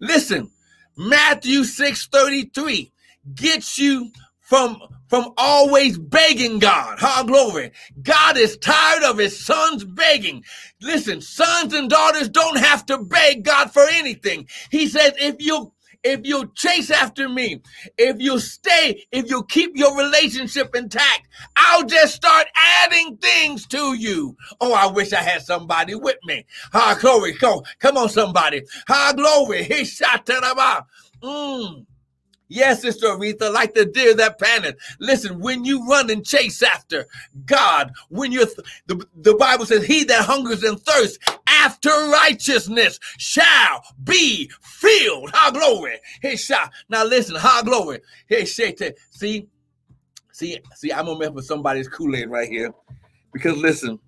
Listen, 0.00 0.50
Matthew 0.96 1.64
6 1.64 2.06
33 2.06 2.92
gets 3.34 3.78
you 3.78 4.10
from 4.44 4.80
from 5.08 5.32
always 5.36 5.98
begging 5.98 6.58
God. 6.58 6.98
Ha 6.98 7.24
glory. 7.26 7.72
God 8.02 8.36
is 8.36 8.56
tired 8.58 9.02
of 9.02 9.18
his 9.18 9.44
sons 9.44 9.84
begging. 9.84 10.44
Listen, 10.80 11.20
sons 11.20 11.72
and 11.74 11.90
daughters 11.90 12.28
don't 12.28 12.58
have 12.58 12.86
to 12.86 12.98
beg 12.98 13.44
God 13.44 13.72
for 13.72 13.84
anything. 13.90 14.48
He 14.70 14.86
says, 14.88 15.12
if 15.18 15.36
you 15.40 15.72
if 16.04 16.20
you 16.24 16.52
chase 16.54 16.90
after 16.90 17.28
me, 17.28 17.62
if 17.96 18.20
you 18.20 18.38
stay, 18.38 19.04
if 19.10 19.30
you 19.30 19.42
keep 19.44 19.72
your 19.74 19.96
relationship 19.96 20.76
intact, 20.76 21.28
I'll 21.56 21.84
just 21.84 22.14
start 22.14 22.46
adding 22.82 23.16
things 23.16 23.66
to 23.68 23.94
you. 23.94 24.36
Oh, 24.60 24.74
I 24.74 24.86
wish 24.86 25.14
I 25.14 25.22
had 25.22 25.42
somebody 25.42 25.94
with 25.94 26.18
me. 26.24 26.44
Ha, 26.72 26.98
glory, 27.00 27.32
go. 27.32 27.64
Come 27.78 27.96
on, 27.96 28.10
somebody. 28.10 28.62
Ha, 28.88 29.14
glory. 29.16 29.64
He 29.64 29.84
shot 29.86 30.26
to 30.26 30.32
the 30.34 30.84
Mm. 31.22 31.86
Yes, 32.48 32.82
Sister 32.82 33.06
Aretha, 33.06 33.52
like 33.52 33.74
the 33.74 33.86
deer 33.86 34.14
that 34.14 34.38
panteth. 34.38 34.76
Listen, 35.00 35.40
when 35.40 35.64
you 35.64 35.86
run 35.88 36.10
and 36.10 36.24
chase 36.24 36.62
after 36.62 37.06
God, 37.46 37.92
when 38.10 38.32
you're 38.32 38.46
th- 38.46 38.60
the, 38.86 39.06
the 39.16 39.34
Bible 39.34 39.66
says, 39.66 39.84
He 39.84 40.04
that 40.04 40.24
hungers 40.26 40.62
and 40.62 40.78
thirsts 40.80 41.18
after 41.48 41.90
righteousness 41.90 43.00
shall 43.18 43.82
be 44.04 44.50
filled. 44.60 45.30
How 45.32 45.50
glory. 45.50 45.98
Hey, 46.20 46.36
shot. 46.36 46.70
Now 46.88 47.04
listen, 47.04 47.36
how 47.36 47.62
glory. 47.62 48.00
Hey, 48.26 48.44
shake 48.44 48.80
See, 49.10 49.48
see, 50.32 50.58
see, 50.74 50.92
I'm 50.92 51.06
gonna 51.06 51.18
mess 51.18 51.30
with 51.30 51.46
somebody's 51.46 51.88
Kool-Aid 51.88 52.28
right 52.28 52.48
here. 52.48 52.72
Because 53.32 53.56
listen, 53.56 53.98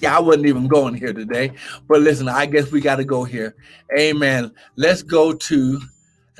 yeah, 0.00 0.16
I 0.16 0.20
wasn't 0.20 0.46
even 0.46 0.66
going 0.68 0.94
here 0.94 1.12
today. 1.12 1.52
But 1.88 2.00
listen, 2.00 2.28
I 2.28 2.46
guess 2.46 2.70
we 2.70 2.80
got 2.80 2.96
to 2.96 3.04
go 3.04 3.24
here. 3.24 3.54
Amen. 3.96 4.52
Let's 4.76 5.02
go 5.02 5.32
to, 5.32 5.80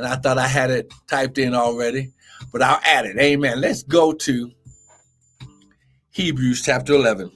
and 0.00 0.08
I 0.08 0.16
thought 0.16 0.38
I 0.38 0.48
had 0.48 0.70
it 0.70 0.92
typed 1.06 1.36
in 1.36 1.54
already, 1.54 2.10
but 2.52 2.62
I'll 2.62 2.80
add 2.84 3.04
it. 3.04 3.18
Amen. 3.18 3.60
Let's 3.60 3.82
go 3.82 4.12
to 4.14 4.50
Hebrews 6.12 6.62
chapter 6.64 6.94
11. 6.94 7.30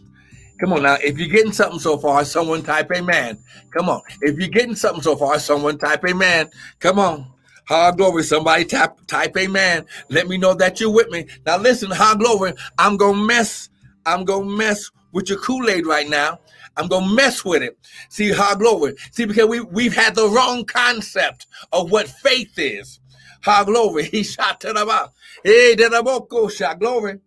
Come 0.60 0.72
on 0.72 0.82
now. 0.84 0.96
If 1.04 1.18
you're 1.18 1.28
getting 1.28 1.52
something 1.52 1.78
so 1.78 1.98
far, 1.98 2.24
someone 2.24 2.62
type 2.62 2.90
amen. 2.96 3.38
Come 3.76 3.90
on. 3.90 4.00
If 4.22 4.38
you're 4.38 4.48
getting 4.48 4.76
something 4.76 5.02
so 5.02 5.14
far, 5.14 5.38
someone 5.38 5.76
type 5.76 6.04
amen. 6.08 6.48
Come 6.80 6.98
on. 6.98 7.26
Hard 7.68 7.98
glory. 7.98 8.22
Somebody 8.22 8.64
type 8.64 8.92
type 9.06 9.36
amen. 9.36 9.84
Let 10.08 10.26
me 10.26 10.38
know 10.38 10.54
that 10.54 10.80
you're 10.80 10.92
with 10.92 11.10
me. 11.10 11.26
Now 11.44 11.58
listen, 11.58 11.90
hard 11.90 12.20
glory. 12.20 12.54
I'm 12.78 12.96
gonna 12.96 13.18
mess. 13.18 13.68
I'm 14.06 14.24
gonna 14.24 14.46
mess 14.46 14.90
with 15.12 15.28
your 15.28 15.38
Kool-Aid 15.38 15.86
right 15.86 16.08
now. 16.08 16.38
I'm 16.76 16.88
gonna 16.88 17.12
mess 17.12 17.44
with 17.44 17.62
it. 17.62 17.78
See 18.08 18.32
how 18.32 18.54
glory. 18.54 18.94
See, 19.12 19.24
because 19.24 19.46
we 19.48 19.60
we've 19.60 19.94
had 19.94 20.14
the 20.14 20.28
wrong 20.28 20.64
concept 20.64 21.46
of 21.72 21.90
what 21.90 22.08
faith 22.08 22.58
is. 22.58 23.00
How 23.40 23.64
glory. 23.64 24.04
He 24.10 24.22
shot 24.22 24.60
to 24.62 24.72
the 24.72 24.84
mouth. 24.84 25.12
Hey, 25.42 25.74
the 25.74 26.02
oh, 26.32 26.48
shot 26.48 26.78
glory. 26.78 27.20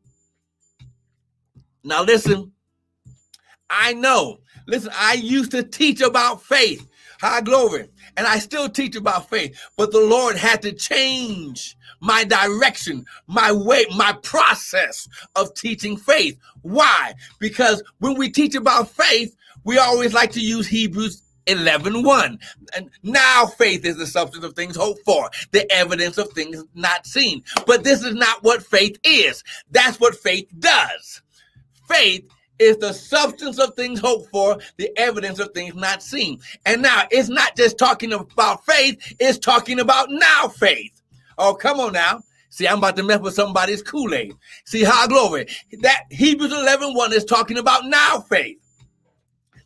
Now 1.84 2.04
listen, 2.04 2.52
I 3.70 3.94
know. 3.94 4.40
Listen, 4.68 4.92
I 4.94 5.14
used 5.14 5.52
to 5.52 5.64
teach 5.64 6.02
about 6.02 6.44
faith. 6.44 6.88
High 7.22 7.42
glory. 7.42 7.90
And 8.18 8.28
I 8.28 8.40
still 8.40 8.68
teach 8.68 8.96
about 8.96 9.30
faith, 9.30 9.58
but 9.78 9.92
the 9.92 10.02
Lord 10.02 10.36
had 10.36 10.62
to 10.64 10.74
change 10.74 11.78
my 12.02 12.24
direction, 12.24 13.06
my 13.28 13.52
way, 13.52 13.86
my 13.96 14.14
process 14.24 15.08
of 15.36 15.54
teaching 15.54 15.96
faith. 15.96 16.38
Why? 16.64 17.14
Because 17.40 17.84
when 18.00 18.18
we 18.18 18.30
teach 18.30 18.56
about 18.56 18.90
faith, 18.90 19.36
we 19.64 19.78
always 19.78 20.14
like 20.14 20.32
to 20.32 20.42
use 20.42 20.68
Hebrews 20.68 21.22
11 21.48 22.04
1. 22.04 22.40
And 22.76 22.90
now 23.04 23.46
faith 23.46 23.86
is 23.86 23.98
the 23.98 24.08
substance 24.08 24.44
of 24.44 24.54
things 24.54 24.76
hoped 24.76 25.04
for, 25.06 25.30
the 25.52 25.72
evidence 25.72 26.18
of 26.18 26.32
things 26.32 26.64
not 26.74 27.06
seen. 27.06 27.44
But 27.66 27.84
this 27.84 28.04
is 28.04 28.16
not 28.16 28.44
what 28.44 28.64
faith 28.64 28.98
is. 29.04 29.44
That's 29.72 30.00
what 30.00 30.16
faith 30.16 30.48
does. 30.60 31.22
Faith 31.88 32.30
is 32.60 32.78
the 32.78 32.94
substance 32.94 33.60
of 33.60 33.76
things 33.76 34.00
hoped 34.00 34.30
for, 34.32 34.58
the 34.78 34.90
evidence 34.98 35.40
of 35.40 35.52
things 35.54 35.76
not 35.76 36.02
seen. 36.02 36.40
And 36.66 36.82
now 36.82 37.04
it's 37.12 37.30
not 37.30 37.56
just 37.56 37.78
talking 37.78 38.14
about 38.14 38.66
faith, 38.66 39.16
it's 39.20 39.38
talking 39.38 39.80
about 39.80 40.10
now 40.10 40.48
faith. 40.48 41.02
Oh, 41.38 41.54
come 41.54 41.80
on 41.80 41.94
now. 41.94 42.22
See, 42.50 42.68
I'm 42.68 42.80
about 42.80 42.96
to 42.96 43.04
mess 43.04 43.20
with 43.20 43.36
somebody's 43.36 43.84
Kool-Aid. 43.84 44.34
See, 44.66 44.84
how 44.84 45.06
glory. 45.08 45.48
That 45.82 46.06
Hebrews 46.10 46.52
11 46.52 46.94
1 46.94 47.14
is 47.14 47.26
talking 47.26 47.58
about 47.58 47.86
now 47.86 48.22
faith. 48.22 48.58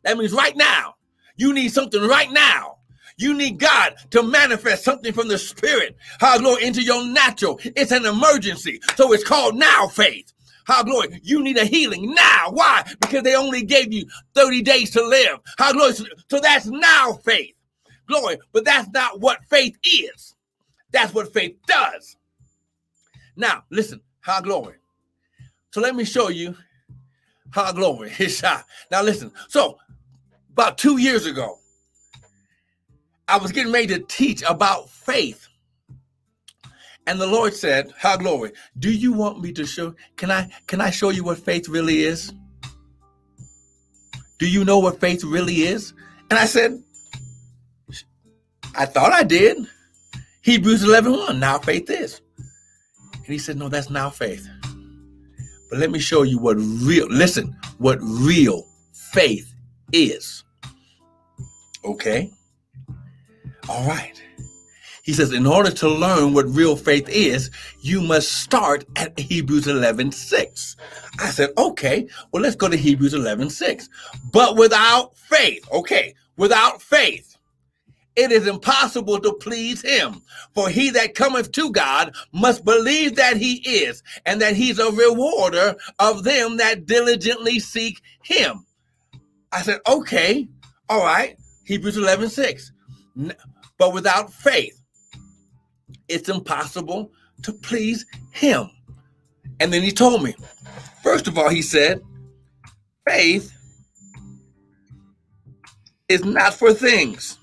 That 0.04 0.18
means 0.18 0.34
right 0.34 0.56
now. 0.58 0.96
You 1.38 1.54
need 1.54 1.70
something 1.70 2.02
right 2.02 2.32
now. 2.32 2.78
You 3.18 3.34
need 3.34 3.60
God 3.60 3.96
to 4.12 4.24
manifest 4.24 4.84
something 4.84 5.14
from 5.14 5.28
the 5.28 5.38
spirit, 5.38 5.96
how 6.20 6.40
glory, 6.40 6.66
into 6.66 6.82
your 6.82 7.06
natural. 7.06 7.60
It's 7.64 7.92
an 7.92 8.06
emergency. 8.06 8.82
So 8.96 9.14
it's 9.14 9.24
called 9.24 9.56
now 9.56 9.88
faith. 9.88 10.34
How 10.72 10.84
glory, 10.84 11.20
you 11.22 11.44
need 11.44 11.58
a 11.58 11.66
healing 11.66 12.14
now. 12.14 12.52
Why? 12.52 12.84
Because 13.02 13.24
they 13.24 13.36
only 13.36 13.62
gave 13.62 13.92
you 13.92 14.06
30 14.36 14.62
days 14.62 14.92
to 14.92 15.06
live. 15.06 15.40
How 15.58 15.74
glory, 15.74 15.92
so 16.30 16.40
that's 16.40 16.66
now 16.66 17.12
faith. 17.26 17.56
Glory, 18.08 18.38
but 18.54 18.64
that's 18.64 18.88
not 18.92 19.20
what 19.20 19.44
faith 19.50 19.78
is. 19.84 20.34
That's 20.94 21.14
what 21.14 21.34
faith 21.34 21.58
does. 21.68 22.16
Now, 23.36 23.66
listen, 23.70 24.00
how 24.22 24.40
glory. 24.40 24.76
So 25.72 25.82
let 25.82 25.94
me 25.94 26.06
show 26.06 26.30
you 26.30 26.56
how 27.50 27.74
glory. 27.74 28.14
Uh, 28.42 28.62
now, 28.90 29.04
listen. 29.04 29.30
So, 29.50 29.78
about 30.54 30.78
two 30.78 31.00
years 31.00 31.26
ago, 31.26 31.60
I 33.28 33.36
was 33.36 33.52
getting 33.52 33.74
ready 33.74 33.88
to 33.88 34.00
teach 34.00 34.42
about 34.48 34.90
faith. 34.90 35.50
And 37.12 37.20
the 37.20 37.28
Lord 37.28 37.54
said, 37.54 37.94
How 37.98 38.16
glory, 38.16 38.54
do 38.80 38.90
you 38.90 39.12
want 39.12 39.42
me 39.42 39.52
to 39.52 39.66
show? 39.66 39.94
Can 40.16 40.32
I 40.32 40.50
can 40.66 40.80
I 40.80 40.92
show 40.92 41.10
you 41.10 41.26
what 41.26 41.40
faith 41.40 41.68
really 41.68 42.04
is? 42.04 42.32
Do 44.40 44.48
you 44.48 44.64
know 44.64 44.80
what 44.80 45.02
faith 45.02 45.26
really 45.26 45.64
is? 45.64 45.92
And 46.30 46.40
I 46.40 46.46
said, 46.46 46.82
I 48.76 48.86
thought 48.86 49.12
I 49.12 49.24
did. 49.24 49.58
Hebrews 50.44 50.84
11 50.86 51.12
1, 51.12 51.38
now 51.38 51.60
faith 51.60 51.90
is. 51.90 52.22
And 53.14 53.26
he 53.26 53.38
said, 53.38 53.58
No, 53.58 53.68
that's 53.68 53.90
now 53.90 54.10
faith. 54.10 54.48
But 55.70 55.80
let 55.80 55.92
me 55.92 56.00
show 56.00 56.22
you 56.22 56.40
what 56.40 56.56
real, 56.60 57.08
listen, 57.10 57.54
what 57.78 58.00
real 58.02 58.66
faith 59.12 59.54
is. 59.92 60.46
Okay? 61.84 62.32
All 63.68 63.86
right. 63.86 64.21
He 65.12 65.16
says, 65.16 65.34
in 65.34 65.46
order 65.46 65.72
to 65.72 65.90
learn 65.90 66.34
what 66.34 66.48
real 66.48 66.78
faith 66.78 67.10
is, 67.10 67.52
you 67.82 68.00
must 68.00 68.32
start 68.32 68.86
at 68.96 69.20
Hebrews 69.20 69.68
11 69.68 70.14
6. 70.14 70.78
I 71.20 71.32
said, 71.32 71.50
okay, 71.58 72.08
well, 72.32 72.42
let's 72.42 72.56
go 72.56 72.70
to 72.70 72.78
Hebrews 72.78 73.14
11 73.14 73.50
6. 73.50 73.90
But 74.32 74.56
without 74.56 75.18
faith, 75.18 75.68
okay, 75.70 76.16
without 76.38 76.82
faith, 76.82 77.36
it 78.16 78.32
is 78.32 78.48
impossible 78.48 79.20
to 79.20 79.34
please 79.34 79.82
him. 79.82 80.22
For 80.56 80.70
he 80.70 80.92
that 80.92 81.14
cometh 81.14 81.52
to 81.52 81.74
God 81.74 82.16
must 82.32 82.64
believe 82.64 83.18
that 83.18 83.36
he 83.36 83.56
is, 83.56 84.04
and 84.26 84.40
that 84.40 84.56
he's 84.56 84.80
a 84.80 84.94
rewarder 84.94 85.76
of 86.00 86.24
them 86.24 86.56
that 86.56 86.86
diligently 86.86 87.60
seek 87.60 88.02
him. 88.24 88.66
I 89.52 89.62
said, 89.62 89.82
okay, 89.86 90.48
all 90.88 91.04
right, 91.04 91.36
Hebrews 91.66 91.98
11 91.98 92.30
6. 92.30 92.72
But 93.78 93.94
without 93.94 94.32
faith, 94.32 94.81
it's 96.12 96.30
impossible 96.30 97.12
to 97.44 97.54
please 97.54 98.06
him. 98.32 98.70
And 99.60 99.72
then 99.72 99.82
he 99.82 99.92
told 99.92 100.24
me, 100.24 100.36
first 101.04 101.28
of 101.28 101.38
all, 101.38 101.50
he 101.50 101.62
said, 101.62 102.02
faith 103.08 103.54
is 106.10 106.24
not 106.26 106.54
for 106.54 106.74
things 106.74 107.38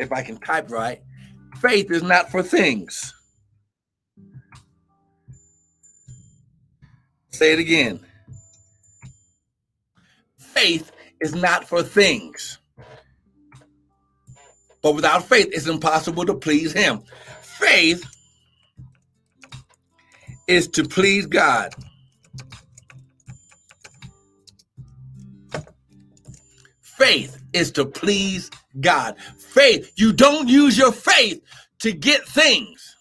if 0.00 0.12
I 0.12 0.22
can 0.22 0.38
type 0.38 0.70
right, 0.70 1.00
faith 1.58 1.90
is 1.90 2.02
not 2.02 2.30
for 2.30 2.42
things. 2.42 3.14
Say 7.30 7.52
it 7.52 7.58
again. 7.58 8.00
Faith 10.38 10.90
is 11.20 11.34
not 11.34 11.68
for 11.68 11.82
things. 11.82 12.58
But 14.82 14.94
without 14.94 15.28
faith, 15.28 15.48
it's 15.52 15.66
impossible 15.66 16.24
to 16.26 16.34
please 16.34 16.72
Him. 16.72 17.02
Faith 17.42 18.04
is 20.46 20.68
to 20.68 20.84
please 20.84 21.26
God. 21.26 21.74
Faith 26.80 27.38
is 27.52 27.70
to 27.72 27.86
please 27.86 28.50
God. 28.80 29.16
Faith, 29.38 29.92
you 29.96 30.12
don't 30.12 30.48
use 30.48 30.76
your 30.76 30.92
faith 30.92 31.42
to 31.80 31.92
get 31.92 32.26
things. 32.26 32.96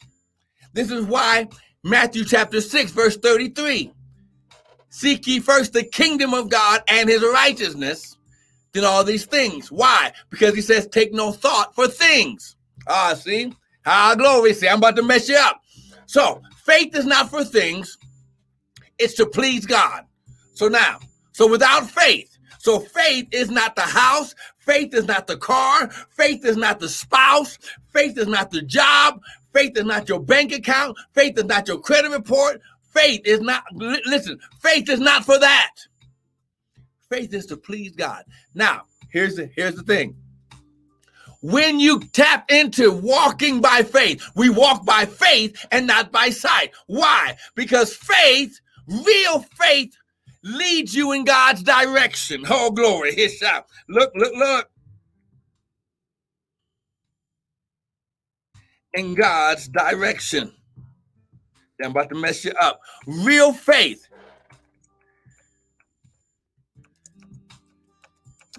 This 0.74 0.92
is 0.92 1.06
why 1.06 1.48
Matthew 1.84 2.24
chapter 2.24 2.62
6, 2.62 2.92
verse 2.92 3.18
33 3.18 3.92
Seek 4.90 5.28
ye 5.28 5.40
first 5.40 5.74
the 5.74 5.84
kingdom 5.84 6.34
of 6.34 6.50
God 6.50 6.82
and 6.88 7.10
his 7.10 7.22
righteousness, 7.22 8.18
then 8.74 8.86
all 8.86 9.04
these 9.04 9.26
things. 9.26 9.72
Why? 9.72 10.12
Because 10.30 10.56
he 10.56 10.62
says, 10.62 10.88
take 10.88 11.14
no 11.14 11.32
thought 11.32 11.76
for 11.76 11.88
things. 11.88 12.56
Ah, 12.88 13.14
see? 13.14 13.54
Ah, 13.86 14.16
glory. 14.16 14.54
See, 14.54 14.68
I'm 14.68 14.78
about 14.78 14.96
to 14.98 15.04
mess 15.04 15.28
you 15.30 15.38
up. 15.38 15.62
So, 16.06 16.42
faith 16.64 16.96
is 16.96 17.06
not 17.06 17.30
for 17.30 17.44
things, 17.44 17.98
it's 18.98 19.14
to 19.16 19.26
please 19.26 19.66
God. 19.66 20.06
So 20.54 20.68
now, 20.68 21.00
so 21.32 21.50
without 21.50 21.90
faith, 21.90 22.38
so 22.60 22.80
faith 22.80 23.28
is 23.32 23.50
not 23.50 23.76
the 23.76 23.84
house, 23.84 24.36
faith 24.58 24.94
is 24.94 25.06
not 25.06 25.28
the 25.28 25.38
car, 25.38 25.90
faith 26.10 26.44
is 26.46 26.58
not 26.58 26.80
the 26.80 26.90
spouse, 26.90 27.58
faith 27.94 28.18
is 28.18 28.28
not 28.28 28.52
the 28.52 28.62
job, 28.62 29.22
faith 29.54 29.78
is 29.78 29.86
not 29.86 30.10
your 30.10 30.20
bank 30.20 30.52
account, 30.52 30.98
faith 31.14 31.38
is 31.38 31.46
not 31.46 31.68
your 31.68 31.80
credit 31.80 32.12
report. 32.12 32.62
Faith 32.94 33.22
is 33.24 33.40
not 33.40 33.64
listen, 33.76 34.40
faith 34.62 34.90
is 34.90 35.00
not 35.00 35.24
for 35.24 35.38
that. 35.40 35.72
Faith 37.10 37.34
is 37.34 37.48
to 37.48 37.58
please 37.58 37.96
God. 37.96 38.24
Now, 38.54 38.84
here's 39.12 39.36
the 39.36 39.50
here's 39.56 39.76
the 39.76 39.84
thing. 39.84 40.16
When 41.42 41.80
you 41.80 42.02
tap 42.02 42.52
into 42.52 42.92
walking 42.92 43.62
by 43.62 43.84
faith, 43.84 44.24
we 44.36 44.50
walk 44.50 44.86
by 44.86 45.06
faith 45.06 45.66
and 45.72 45.88
not 45.88 46.12
by 46.12 46.30
sight. 46.30 46.72
Why? 46.88 47.38
Because 47.56 47.96
faith 47.96 48.60
real 48.88 49.40
faith 49.60 49.96
leads 50.44 50.94
you 50.94 51.12
in 51.14 51.24
God's 51.24 51.64
direction. 51.64 52.44
Oh, 52.50 52.72
glory. 52.72 53.16
His 53.16 53.36
shout. 53.36 53.66
Look, 53.88 54.12
look, 54.16 54.34
look. 54.36 54.70
In 58.94 59.16
God's 59.16 59.68
direction. 59.70 60.52
I'm 61.82 61.92
about 61.92 62.10
to 62.10 62.16
mess 62.16 62.44
you 62.44 62.52
up. 62.60 62.82
Real 63.08 63.54
faith 63.54 64.09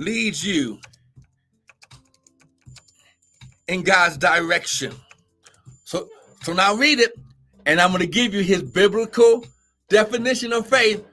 leads 0.00 0.44
you 0.44 0.78
in 3.68 3.82
God's 3.82 4.16
direction. 4.16 4.92
So, 5.84 6.08
so 6.42 6.52
now 6.52 6.74
read 6.74 6.98
it, 6.98 7.12
and 7.66 7.80
I'm 7.80 7.90
going 7.90 8.00
to 8.00 8.06
give 8.06 8.34
you 8.34 8.40
his 8.40 8.62
biblical 8.62 9.44
definition 9.88 10.52
of 10.52 10.66
faith. 10.66 11.04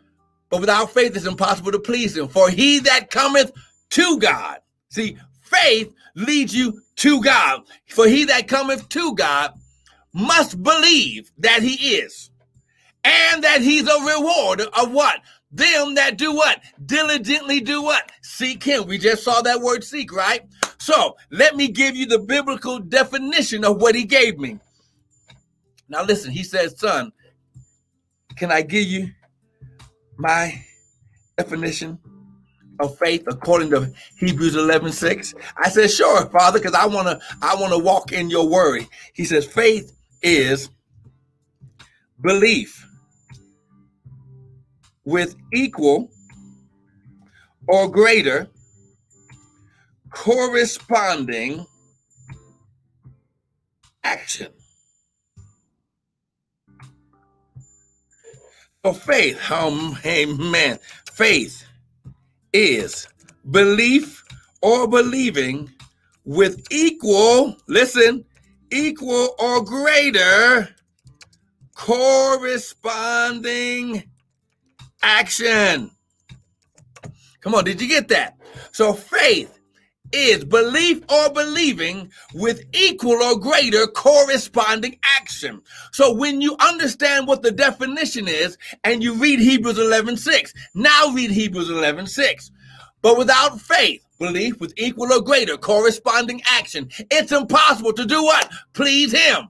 But 0.50 0.62
without 0.62 0.92
faith, 0.92 1.16
it's 1.16 1.26
impossible 1.26 1.74
to 1.74 1.80
please 1.80 2.16
him. 2.16 2.30
For 2.30 2.50
he 2.50 2.80
that 2.80 3.12
cometh 3.12 3.52
to 3.92 4.20
God, 4.20 4.60
see, 4.90 5.18
faith 5.42 5.94
leads 6.16 6.56
you 6.56 6.82
to 6.98 7.22
God. 7.22 7.64
For 7.90 8.08
he 8.08 8.24
that 8.26 8.48
cometh 8.48 8.88
to 8.90 9.14
God 9.16 9.54
must 10.14 10.64
believe 10.64 11.30
that 11.40 11.62
he 11.62 11.98
is, 11.98 12.32
and 13.04 13.44
that 13.44 13.62
he's 13.62 13.88
a 13.88 14.06
rewarder 14.06 14.68
of 14.80 14.92
what? 14.92 15.20
Them 15.52 15.96
that 15.96 16.18
do 16.18 16.36
what? 16.36 16.62
Diligently 16.86 17.62
do 17.62 17.82
what? 17.82 18.12
Seek 18.22 18.64
him. 18.64 18.86
We 18.86 18.98
just 18.98 19.24
saw 19.24 19.42
that 19.42 19.62
word 19.62 19.84
seek, 19.84 20.12
right? 20.14 20.42
So 20.78 21.16
let 21.32 21.56
me 21.56 21.70
give 21.70 21.96
you 21.96 22.06
the 22.06 22.20
biblical 22.20 22.80
definition 22.80 23.64
of 23.64 23.82
what 23.82 23.96
he 23.96 24.04
gave 24.04 24.38
me. 24.38 24.60
Now 25.90 26.04
listen, 26.04 26.32
he 26.32 26.44
says, 26.44 26.78
son, 26.78 27.14
can 28.36 28.52
I 28.52 28.62
give 28.62 28.88
you 28.88 29.10
my 30.18 30.64
definition 31.38 31.98
of 32.80 32.98
faith 32.98 33.24
according 33.28 33.70
to 33.72 33.92
Hebrews 34.18 34.56
11, 34.56 34.92
6? 34.92 35.34
I 35.58 35.70
said, 35.70 35.90
sure, 35.90 36.26
Father, 36.30 36.60
because 36.60 36.76
I 36.76 36.86
want 36.86 37.08
to 37.08 37.20
I 37.42 37.56
want 37.56 37.72
to 37.72 37.80
walk 37.80 38.12
in 38.12 38.30
your 38.30 38.48
word. 38.48 38.86
He 39.14 39.24
says, 39.24 39.46
faith 39.46 39.94
is 40.22 40.70
belief 42.22 42.87
with 45.08 45.36
equal 45.54 46.12
or 47.70 47.90
greater 47.90 48.50
corresponding 50.10 51.66
action. 54.04 54.52
So 58.86 58.92
faith, 58.92 59.40
um, 59.50 59.98
amen. 60.06 60.78
Faith 61.14 61.64
is 62.52 63.08
belief 63.50 64.26
or 64.62 64.90
believing 64.90 65.72
with 66.26 66.68
equal, 66.70 67.56
listen, 67.68 68.26
equal 68.72 69.36
or 69.40 69.64
greater 69.64 70.68
corresponding 71.76 74.04
action. 75.02 75.92
Come 77.42 77.56
on, 77.56 77.64
did 77.64 77.82
you 77.82 77.88
get 77.88 78.08
that? 78.10 78.38
So 78.72 78.94
faith 78.94 79.58
is 80.12 80.44
belief 80.46 81.04
or 81.10 81.30
believing 81.32 82.12
with 82.34 82.64
equal 82.74 83.22
or 83.22 83.38
greater 83.38 83.88
corresponding 83.88 84.98
action. 85.20 85.62
So 85.92 86.14
when 86.14 86.42
you 86.42 86.56
understand 86.60 87.28
what 87.28 87.42
the 87.42 87.52
definition 87.52 88.28
is 88.28 88.58
and 88.84 89.04
you 89.04 89.14
read 89.16 89.40
Hebrews 89.40 89.78
11 89.78 90.18
6, 90.18 90.54
now 90.74 91.10
read 91.14 91.32
Hebrews 91.32 91.70
11 91.70 92.08
6. 92.08 92.52
But 93.02 93.18
without 93.18 93.60
faith, 93.62 94.04
belief 94.20 94.60
with 94.60 94.74
equal 94.78 95.14
or 95.14 95.22
greater 95.22 95.58
corresponding 95.58 96.42
action, 96.50 96.90
it's 97.12 97.32
impossible 97.32 97.94
to 97.94 98.06
do 98.06 98.24
what? 98.24 98.50
Please 98.74 99.12
Him. 99.12 99.50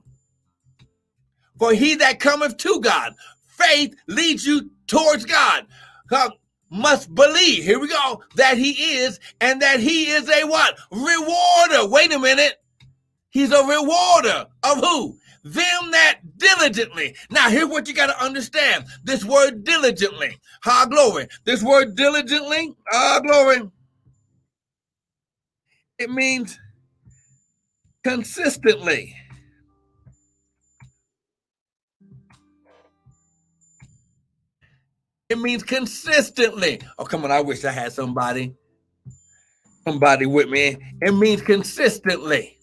For 1.58 1.72
he 1.72 1.96
that 1.96 2.20
cometh 2.20 2.56
to 2.58 2.80
God, 2.80 3.14
faith 3.58 3.94
leads 4.06 4.46
you 4.46 4.70
towards 4.86 5.24
God. 5.24 5.66
God 6.08 6.32
must 6.70 7.14
believe, 7.14 7.64
here 7.64 7.78
we 7.78 7.88
go, 7.88 8.22
that 8.36 8.58
he 8.58 8.70
is 8.98 9.18
and 9.40 9.60
that 9.62 9.80
he 9.80 10.08
is 10.08 10.28
a 10.28 10.44
what? 10.44 10.78
Rewarder. 10.90 11.88
Wait 11.88 12.12
a 12.12 12.18
minute. 12.18 12.62
He's 13.30 13.52
a 13.52 13.64
rewarder 13.64 14.46
of 14.62 14.78
who? 14.78 15.18
Them 15.44 15.90
that 15.92 16.20
diligently. 16.36 17.16
Now, 17.30 17.48
here's 17.48 17.68
what 17.68 17.88
you 17.88 17.94
got 17.94 18.06
to 18.06 18.24
understand. 18.24 18.84
This 19.04 19.24
word 19.24 19.64
diligently. 19.64 20.38
Ha 20.64 20.86
glory. 20.90 21.28
This 21.44 21.62
word 21.62 21.94
diligently, 21.94 22.74
ah 22.92 23.20
glory. 23.20 23.70
It 25.98 26.10
means 26.10 26.58
consistently. 28.04 29.14
It 35.28 35.38
means 35.38 35.62
consistently. 35.62 36.80
Oh, 36.98 37.04
come 37.04 37.24
on. 37.24 37.30
I 37.30 37.40
wish 37.40 37.64
I 37.64 37.70
had 37.70 37.92
somebody, 37.92 38.54
somebody 39.84 40.26
with 40.26 40.48
me. 40.48 40.76
It 41.02 41.12
means 41.12 41.42
consistently. 41.42 42.58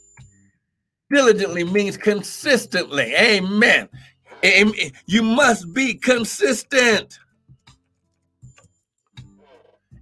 Diligently 1.12 1.64
means 1.64 1.98
consistently. 1.98 3.14
Amen. 3.16 3.88
You 5.06 5.24
must 5.24 5.74
be 5.74 5.94
consistent. 5.94 7.20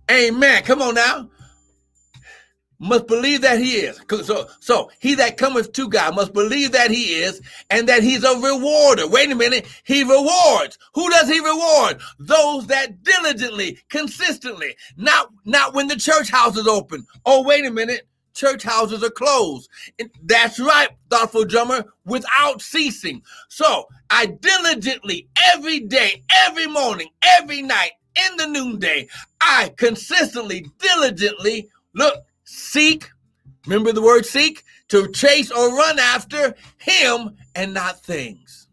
Amen. 0.10 0.64
Come 0.64 0.82
on 0.82 0.96
now 0.96 1.30
must 2.84 3.08
believe 3.08 3.42
that 3.42 3.60
he 3.60 3.78
is. 3.78 4.00
So, 4.24 4.48
so 4.60 4.92
he 5.00 5.16
that 5.16 5.38
cometh 5.38 5.72
to 5.74 5.88
God 5.90 6.16
must 6.16 6.34
believe 6.34 6.74
that 6.74 6.92
he 6.92 7.16
is 7.16 7.42
and 7.70 7.88
that 7.88 8.04
he's 8.04 8.24
a 8.24 8.36
rewarder. 8.36 9.08
Wait 9.08 9.32
a 9.32 9.36
minute. 9.36 9.68
He 9.86 10.04
rewards. 10.04 10.78
Who 10.94 11.10
does 11.10 11.30
he 11.30 11.40
reward? 11.40 12.02
Those 12.20 12.68
that 12.68 13.02
diligently, 13.04 13.80
consistently, 13.90 14.76
not, 14.98 15.30
not 15.46 15.74
when 15.74 15.88
the 15.88 15.96
church 15.96 16.30
house 16.30 16.58
is 16.58 16.68
open. 16.68 17.06
Oh, 17.26 17.42
wait 17.44 17.66
a 17.66 17.72
minute. 17.72 18.08
Church 18.34 18.64
houses 18.64 19.04
are 19.04 19.12
closed. 19.12 19.70
That's 20.24 20.60
right, 20.60 20.90
thoughtful 21.10 21.46
drummer, 21.46 21.86
without 22.04 22.62
ceasing. 22.62 23.22
So 23.48 23.86
I 24.10 24.26
diligently 24.26 25.30
every 25.54 25.80
day, 25.82 26.24
every 26.48 26.68
morning, 26.68 27.10
every 27.22 27.62
night, 27.62 27.92
in 28.16 28.38
the 28.38 28.48
noonday, 28.48 29.08
I 29.42 29.72
consistently, 29.78 30.66
diligently 30.80 31.70
look 31.96 32.16
seek, 32.54 33.12
remember 33.66 33.92
the 33.92 34.02
word 34.02 34.26
seek, 34.26 34.64
to 34.90 35.08
chase 35.12 35.52
or 35.52 35.76
run 35.76 36.00
after 36.00 36.56
him 36.78 37.36
and 37.56 37.74
not 37.74 38.02
things. 38.04 38.68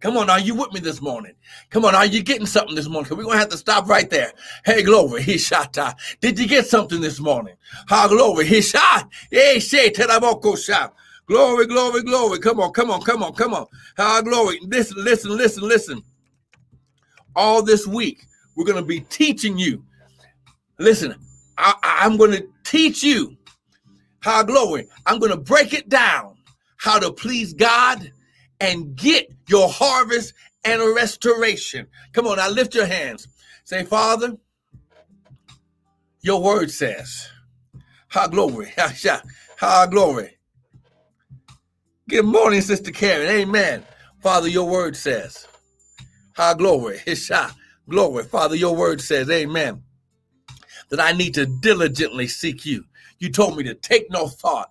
Come 0.00 0.18
on, 0.18 0.28
are 0.28 0.38
you 0.38 0.54
with 0.54 0.72
me 0.72 0.80
this 0.80 1.00
morning? 1.00 1.32
Come 1.70 1.86
on, 1.86 1.94
are 1.94 2.04
you 2.04 2.22
getting 2.22 2.46
something 2.46 2.76
this 2.76 2.88
morning? 2.88 3.10
We're 3.16 3.24
gonna 3.24 3.38
have 3.38 3.48
to 3.48 3.56
stop 3.56 3.88
right 3.88 4.08
there. 4.08 4.32
Hey, 4.64 4.82
glory, 4.82 5.22
he 5.22 5.38
shot. 5.38 5.76
Did 6.20 6.38
you 6.38 6.46
get 6.46 6.66
something 6.66 7.00
this 7.00 7.18
morning? 7.18 7.56
Ha, 7.88 8.06
glory, 8.08 8.46
he 8.46 8.60
shot. 8.60 9.08
Hey, 9.30 9.58
say, 9.58 9.90
oh, 9.98 10.56
shot. 10.56 10.94
Glory, 11.26 11.66
glory, 11.66 12.02
glory. 12.02 12.38
Come 12.38 12.60
on, 12.60 12.72
come 12.72 12.90
on, 12.90 13.00
come 13.00 13.22
on, 13.22 13.32
come 13.32 13.54
on. 13.54 13.66
Ha, 13.96 14.20
glory. 14.20 14.60
Listen, 14.62 15.02
listen, 15.02 15.36
listen, 15.36 15.66
listen. 15.66 16.02
All 17.34 17.62
this 17.62 17.86
week, 17.86 18.26
we're 18.54 18.66
gonna 18.66 18.82
be 18.82 19.00
teaching 19.00 19.58
you. 19.58 19.82
Listen, 20.78 21.14
I, 21.58 22.00
am 22.04 22.16
going 22.16 22.32
to 22.32 22.46
teach 22.64 23.02
you 23.02 23.36
how 24.20 24.42
glory. 24.42 24.88
I'm 25.06 25.18
going 25.18 25.32
to 25.32 25.38
break 25.38 25.72
it 25.72 25.88
down 25.88 26.36
how 26.78 26.98
to 26.98 27.12
please 27.12 27.54
God 27.54 28.12
and 28.60 28.94
get 28.96 29.30
your 29.48 29.68
harvest 29.68 30.34
and 30.64 30.82
a 30.82 30.92
restoration. 30.94 31.86
Come 32.12 32.26
on, 32.26 32.36
now 32.36 32.50
lift 32.50 32.74
your 32.74 32.86
hands. 32.86 33.28
Say, 33.64 33.84
Father, 33.84 34.36
your 36.20 36.42
word 36.42 36.70
says, 36.70 37.28
how 38.08 38.26
glory, 38.26 38.72
how 39.56 39.86
glory. 39.86 40.36
Good 42.08 42.24
morning, 42.24 42.60
Sister 42.60 42.92
Karen. 42.92 43.28
Amen. 43.28 43.84
Father, 44.22 44.48
your 44.48 44.68
word 44.68 44.96
says, 44.96 45.46
how 46.34 46.54
glory, 46.54 47.00
glory. 47.88 48.24
Father, 48.24 48.54
your 48.54 48.76
word 48.76 49.00
says, 49.00 49.30
Amen 49.30 49.82
that 50.90 51.00
I 51.00 51.12
need 51.12 51.34
to 51.34 51.46
diligently 51.46 52.26
seek 52.28 52.64
you. 52.66 52.84
You 53.18 53.30
told 53.30 53.56
me 53.56 53.64
to 53.64 53.74
take 53.74 54.10
no 54.10 54.28
thought. 54.28 54.70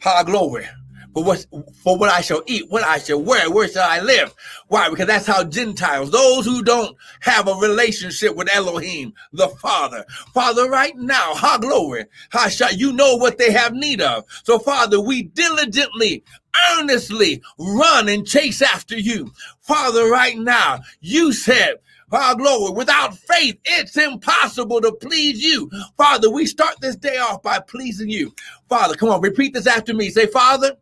High 0.00 0.22
glory. 0.24 0.66
for 1.14 1.22
what 1.22 1.46
for 1.82 1.96
what 1.96 2.10
I 2.10 2.20
shall 2.20 2.42
eat, 2.46 2.68
what 2.68 2.82
I 2.82 2.98
shall 2.98 3.22
wear, 3.22 3.50
where 3.50 3.68
shall 3.68 3.88
I 3.88 4.00
live? 4.00 4.34
Why? 4.68 4.90
Because 4.90 5.06
that's 5.06 5.26
how 5.26 5.44
Gentiles, 5.44 6.10
those 6.10 6.44
who 6.44 6.62
don't 6.62 6.96
have 7.20 7.46
a 7.48 7.54
relationship 7.54 8.34
with 8.34 8.54
Elohim, 8.54 9.14
the 9.32 9.48
Father, 9.48 10.04
Father, 10.34 10.68
right 10.68 10.96
now, 10.96 11.34
ha 11.34 11.56
glory, 11.58 12.06
ha 12.32 12.48
shall 12.48 12.74
you 12.74 12.92
know 12.92 13.16
what 13.16 13.38
they 13.38 13.52
have 13.52 13.72
need 13.72 14.00
of. 14.00 14.24
So, 14.42 14.58
Father, 14.58 15.00
we 15.00 15.22
diligently, 15.22 16.24
earnestly 16.72 17.40
run 17.58 18.08
and 18.08 18.26
chase 18.26 18.60
after 18.60 18.98
you, 18.98 19.32
Father. 19.60 20.08
Right 20.10 20.36
now, 20.36 20.80
you 21.00 21.32
said. 21.32 21.76
Our 22.14 22.36
glory. 22.36 22.72
Without 22.72 23.16
faith, 23.16 23.58
it's 23.64 23.96
impossible 23.96 24.80
to 24.80 24.92
please 24.92 25.42
you. 25.42 25.70
Father, 25.96 26.30
we 26.30 26.46
start 26.46 26.76
this 26.80 26.96
day 26.96 27.18
off 27.18 27.42
by 27.42 27.58
pleasing 27.58 28.08
you. 28.08 28.32
Father, 28.68 28.94
come 28.94 29.08
on, 29.08 29.20
repeat 29.20 29.54
this 29.54 29.66
after 29.66 29.92
me. 29.92 30.10
Say, 30.10 30.26
Father, 30.26 30.76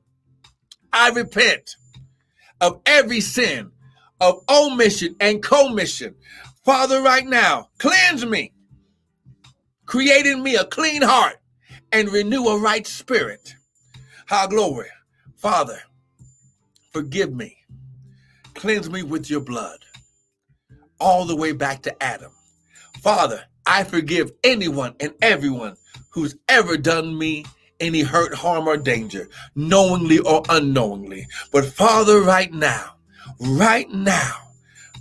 I 0.93 1.11
repent 1.11 1.77
of 2.61 2.81
every 2.87 3.21
sin 3.21 3.71
of 4.21 4.45
omission 4.49 5.17
and 5.21 5.43
commission. 5.43 6.15
Father, 6.65 7.03
right 7.03 7.27
now, 7.27 7.69
cleanse 7.79 8.25
me, 8.25 8.53
create 9.87 10.27
in 10.27 10.43
me 10.43 10.57
a 10.57 10.65
clean 10.65 11.03
heart, 11.03 11.39
and 11.91 12.11
renew 12.11 12.45
a 12.45 12.59
right 12.59 12.87
spirit. 12.87 13.55
How 14.27 14.47
glory. 14.47 14.89
Father, 15.37 15.81
forgive 16.93 17.35
me. 17.35 17.57
Cleanse 18.55 18.89
me 18.89 19.03
with 19.03 19.29
your 19.29 19.41
blood 19.41 19.79
all 21.03 21.25
the 21.27 21.37
way 21.37 21.53
back 21.53 21.83
to 21.83 22.03
Adam. 22.03 22.33
Father, 23.03 23.45
I 23.67 23.85
forgive 23.85 24.31
anyone 24.45 24.95
and 25.01 25.13
everyone 25.21 25.77
who's 26.11 26.37
ever 26.49 26.77
done 26.77 27.19
me 27.19 27.45
any 27.81 28.01
hurt, 28.03 28.33
harm, 28.35 28.69
or 28.69 28.77
danger, 28.77 29.29
knowingly 29.57 30.21
or 30.21 30.43
unknowingly. 30.49 31.27
But 31.51 31.67
Father, 31.67 32.21
right 32.21 32.53
now, 32.53 32.95
right 33.41 33.91
now, 33.91 34.37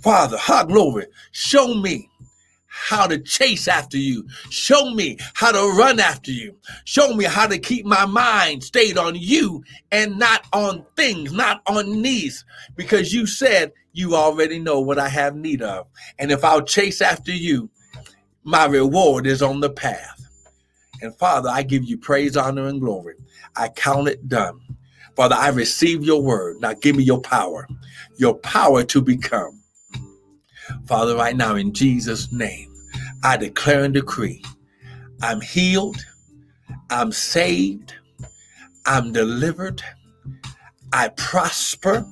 Father, 0.02 0.36
high 0.36 0.64
glory, 0.64 1.06
show 1.30 1.74
me 1.74 2.10
how 2.66 3.06
to 3.06 3.18
chase 3.18 3.68
after 3.68 3.96
you. 3.96 4.26
Show 4.50 4.90
me 4.90 5.16
how 5.34 5.52
to 5.52 5.78
run 5.78 6.00
after 6.00 6.32
you. 6.32 6.56
Show 6.84 7.14
me 7.14 7.24
how 7.24 7.46
to 7.46 7.58
keep 7.58 7.86
my 7.86 8.06
mind 8.06 8.64
stayed 8.64 8.98
on 8.98 9.14
you 9.14 9.62
and 9.92 10.18
not 10.18 10.46
on 10.52 10.84
things, 10.96 11.32
not 11.32 11.62
on 11.66 12.02
needs, 12.02 12.44
because 12.74 13.12
you 13.12 13.26
said 13.26 13.72
you 13.92 14.16
already 14.16 14.58
know 14.58 14.80
what 14.80 14.98
I 14.98 15.08
have 15.08 15.36
need 15.36 15.62
of. 15.62 15.86
And 16.18 16.30
if 16.30 16.44
I'll 16.44 16.62
chase 16.62 17.00
after 17.00 17.32
you, 17.32 17.70
my 18.44 18.66
reward 18.66 19.26
is 19.26 19.42
on 19.42 19.60
the 19.60 19.70
path. 19.70 20.18
And 21.00 21.14
Father, 21.16 21.48
I 21.50 21.62
give 21.62 21.84
you 21.84 21.98
praise, 21.98 22.36
honor, 22.36 22.68
and 22.68 22.80
glory. 22.80 23.14
I 23.56 23.68
count 23.68 24.08
it 24.08 24.28
done. 24.28 24.60
Father, 25.16 25.36
I 25.36 25.48
receive 25.48 26.04
your 26.04 26.22
word. 26.22 26.60
Now 26.60 26.72
give 26.74 26.96
me 26.96 27.04
your 27.04 27.20
power, 27.20 27.68
your 28.16 28.34
power 28.34 28.84
to 28.84 29.02
become. 29.02 29.60
Father, 30.86 31.16
right 31.16 31.36
now, 31.36 31.56
in 31.56 31.72
Jesus' 31.72 32.32
name, 32.32 32.72
I 33.22 33.36
declare 33.36 33.84
and 33.84 33.94
decree 33.94 34.42
I'm 35.20 35.40
healed, 35.40 36.04
I'm 36.90 37.12
saved, 37.12 37.94
I'm 38.86 39.12
delivered, 39.12 39.82
I 40.92 41.08
prosper, 41.08 42.04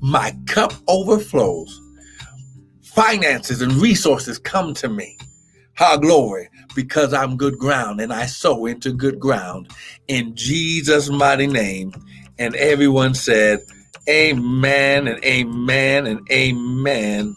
my 0.00 0.36
cup 0.46 0.72
overflows, 0.86 1.80
finances 2.82 3.62
and 3.62 3.72
resources 3.74 4.38
come 4.38 4.74
to 4.74 4.88
me. 4.88 5.18
Ha, 5.76 5.96
glory 5.96 6.48
because 6.74 7.12
I'm 7.12 7.36
good 7.36 7.58
ground 7.58 8.00
and 8.00 8.12
I 8.12 8.26
sow 8.26 8.66
into 8.66 8.92
good 8.92 9.20
ground 9.20 9.68
in 10.08 10.34
Jesus' 10.34 11.08
mighty 11.08 11.46
name. 11.46 11.92
And 12.38 12.54
everyone 12.56 13.14
said, 13.14 13.60
Amen 14.08 15.06
and 15.06 15.24
amen 15.24 16.06
and 16.06 16.26
amen. 16.30 17.36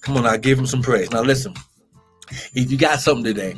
Come 0.00 0.16
on, 0.16 0.26
I 0.26 0.36
give 0.36 0.58
him 0.58 0.66
some 0.66 0.82
praise. 0.82 1.10
Now, 1.10 1.22
listen, 1.22 1.54
if 2.54 2.70
you 2.70 2.76
got 2.76 3.00
something 3.00 3.24
today, 3.24 3.54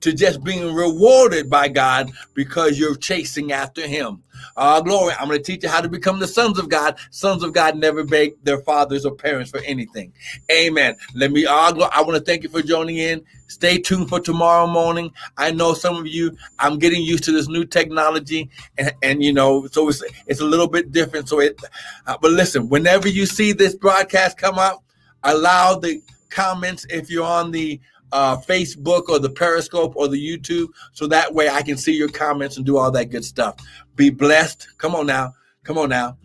to 0.05 0.13
just 0.13 0.43
being 0.43 0.71
rewarded 0.71 1.49
by 1.49 1.67
God 1.67 2.11
because 2.35 2.77
you're 2.77 2.95
chasing 2.95 3.51
after 3.51 3.87
Him. 3.87 4.21
Uh, 4.55 4.79
glory. 4.79 5.15
I'm 5.19 5.27
going 5.27 5.39
to 5.39 5.43
teach 5.43 5.63
you 5.63 5.69
how 5.69 5.81
to 5.81 5.89
become 5.89 6.19
the 6.19 6.27
sons 6.27 6.59
of 6.59 6.69
God. 6.69 6.99
Sons 7.09 7.41
of 7.41 7.53
God 7.53 7.75
never 7.75 8.03
beg 8.03 8.35
their 8.43 8.59
fathers 8.59 9.03
or 9.03 9.15
parents 9.15 9.49
for 9.49 9.61
anything. 9.61 10.13
Amen. 10.51 10.95
Let 11.15 11.31
me, 11.31 11.47
uh, 11.47 11.51
I 11.53 12.01
want 12.03 12.17
to 12.17 12.19
thank 12.19 12.43
you 12.43 12.49
for 12.49 12.61
joining 12.61 12.97
in. 12.97 13.23
Stay 13.47 13.79
tuned 13.79 14.07
for 14.07 14.19
tomorrow 14.19 14.67
morning. 14.67 15.11
I 15.37 15.49
know 15.49 15.73
some 15.73 15.95
of 15.95 16.05
you, 16.05 16.37
I'm 16.59 16.77
getting 16.77 17.01
used 17.01 17.23
to 17.23 17.31
this 17.31 17.47
new 17.47 17.65
technology 17.65 18.51
and, 18.77 18.93
and 19.01 19.23
you 19.23 19.33
know, 19.33 19.65
so 19.71 19.89
it's, 19.89 20.03
it's 20.27 20.39
a 20.39 20.45
little 20.45 20.67
bit 20.67 20.91
different. 20.91 21.29
So 21.29 21.39
it, 21.39 21.59
uh, 22.05 22.15
but 22.21 22.29
listen, 22.29 22.69
whenever 22.69 23.07
you 23.07 23.25
see 23.25 23.53
this 23.53 23.73
broadcast 23.73 24.37
come 24.37 24.59
up, 24.59 24.83
allow 25.23 25.79
the 25.79 26.03
comments 26.29 26.85
if 26.91 27.09
you're 27.09 27.25
on 27.25 27.49
the 27.49 27.79
uh, 28.11 28.37
Facebook 28.37 29.09
or 29.09 29.19
the 29.19 29.29
Periscope 29.29 29.95
or 29.95 30.07
the 30.07 30.17
YouTube, 30.17 30.67
so 30.93 31.07
that 31.07 31.33
way 31.33 31.49
I 31.49 31.61
can 31.61 31.77
see 31.77 31.93
your 31.93 32.09
comments 32.09 32.57
and 32.57 32.65
do 32.65 32.77
all 32.77 32.91
that 32.91 33.09
good 33.11 33.25
stuff. 33.25 33.55
Be 33.95 34.09
blessed. 34.09 34.67
Come 34.77 34.95
on 34.95 35.07
now. 35.07 35.33
Come 35.63 35.77
on 35.77 35.89
now. 35.89 36.17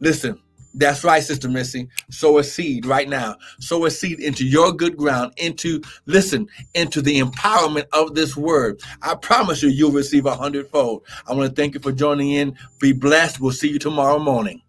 Listen. 0.00 0.40
That's 0.72 1.02
right, 1.02 1.22
Sister 1.22 1.48
Missy. 1.48 1.88
Sow 2.10 2.38
a 2.38 2.44
seed 2.44 2.86
right 2.86 3.08
now. 3.08 3.36
Sow 3.58 3.86
a 3.86 3.90
seed 3.90 4.20
into 4.20 4.46
your 4.46 4.72
good 4.72 4.96
ground, 4.96 5.32
into, 5.36 5.82
listen, 6.06 6.48
into 6.74 7.02
the 7.02 7.20
empowerment 7.20 7.86
of 7.92 8.14
this 8.14 8.36
word. 8.36 8.80
I 9.02 9.16
promise 9.16 9.64
you, 9.64 9.68
you'll 9.68 9.90
receive 9.90 10.26
a 10.26 10.36
hundredfold. 10.36 11.02
I 11.26 11.34
want 11.34 11.50
to 11.50 11.60
thank 11.60 11.74
you 11.74 11.80
for 11.80 11.90
joining 11.90 12.30
in. 12.30 12.56
Be 12.78 12.92
blessed. 12.92 13.40
We'll 13.40 13.50
see 13.50 13.68
you 13.68 13.80
tomorrow 13.80 14.20
morning. 14.20 14.62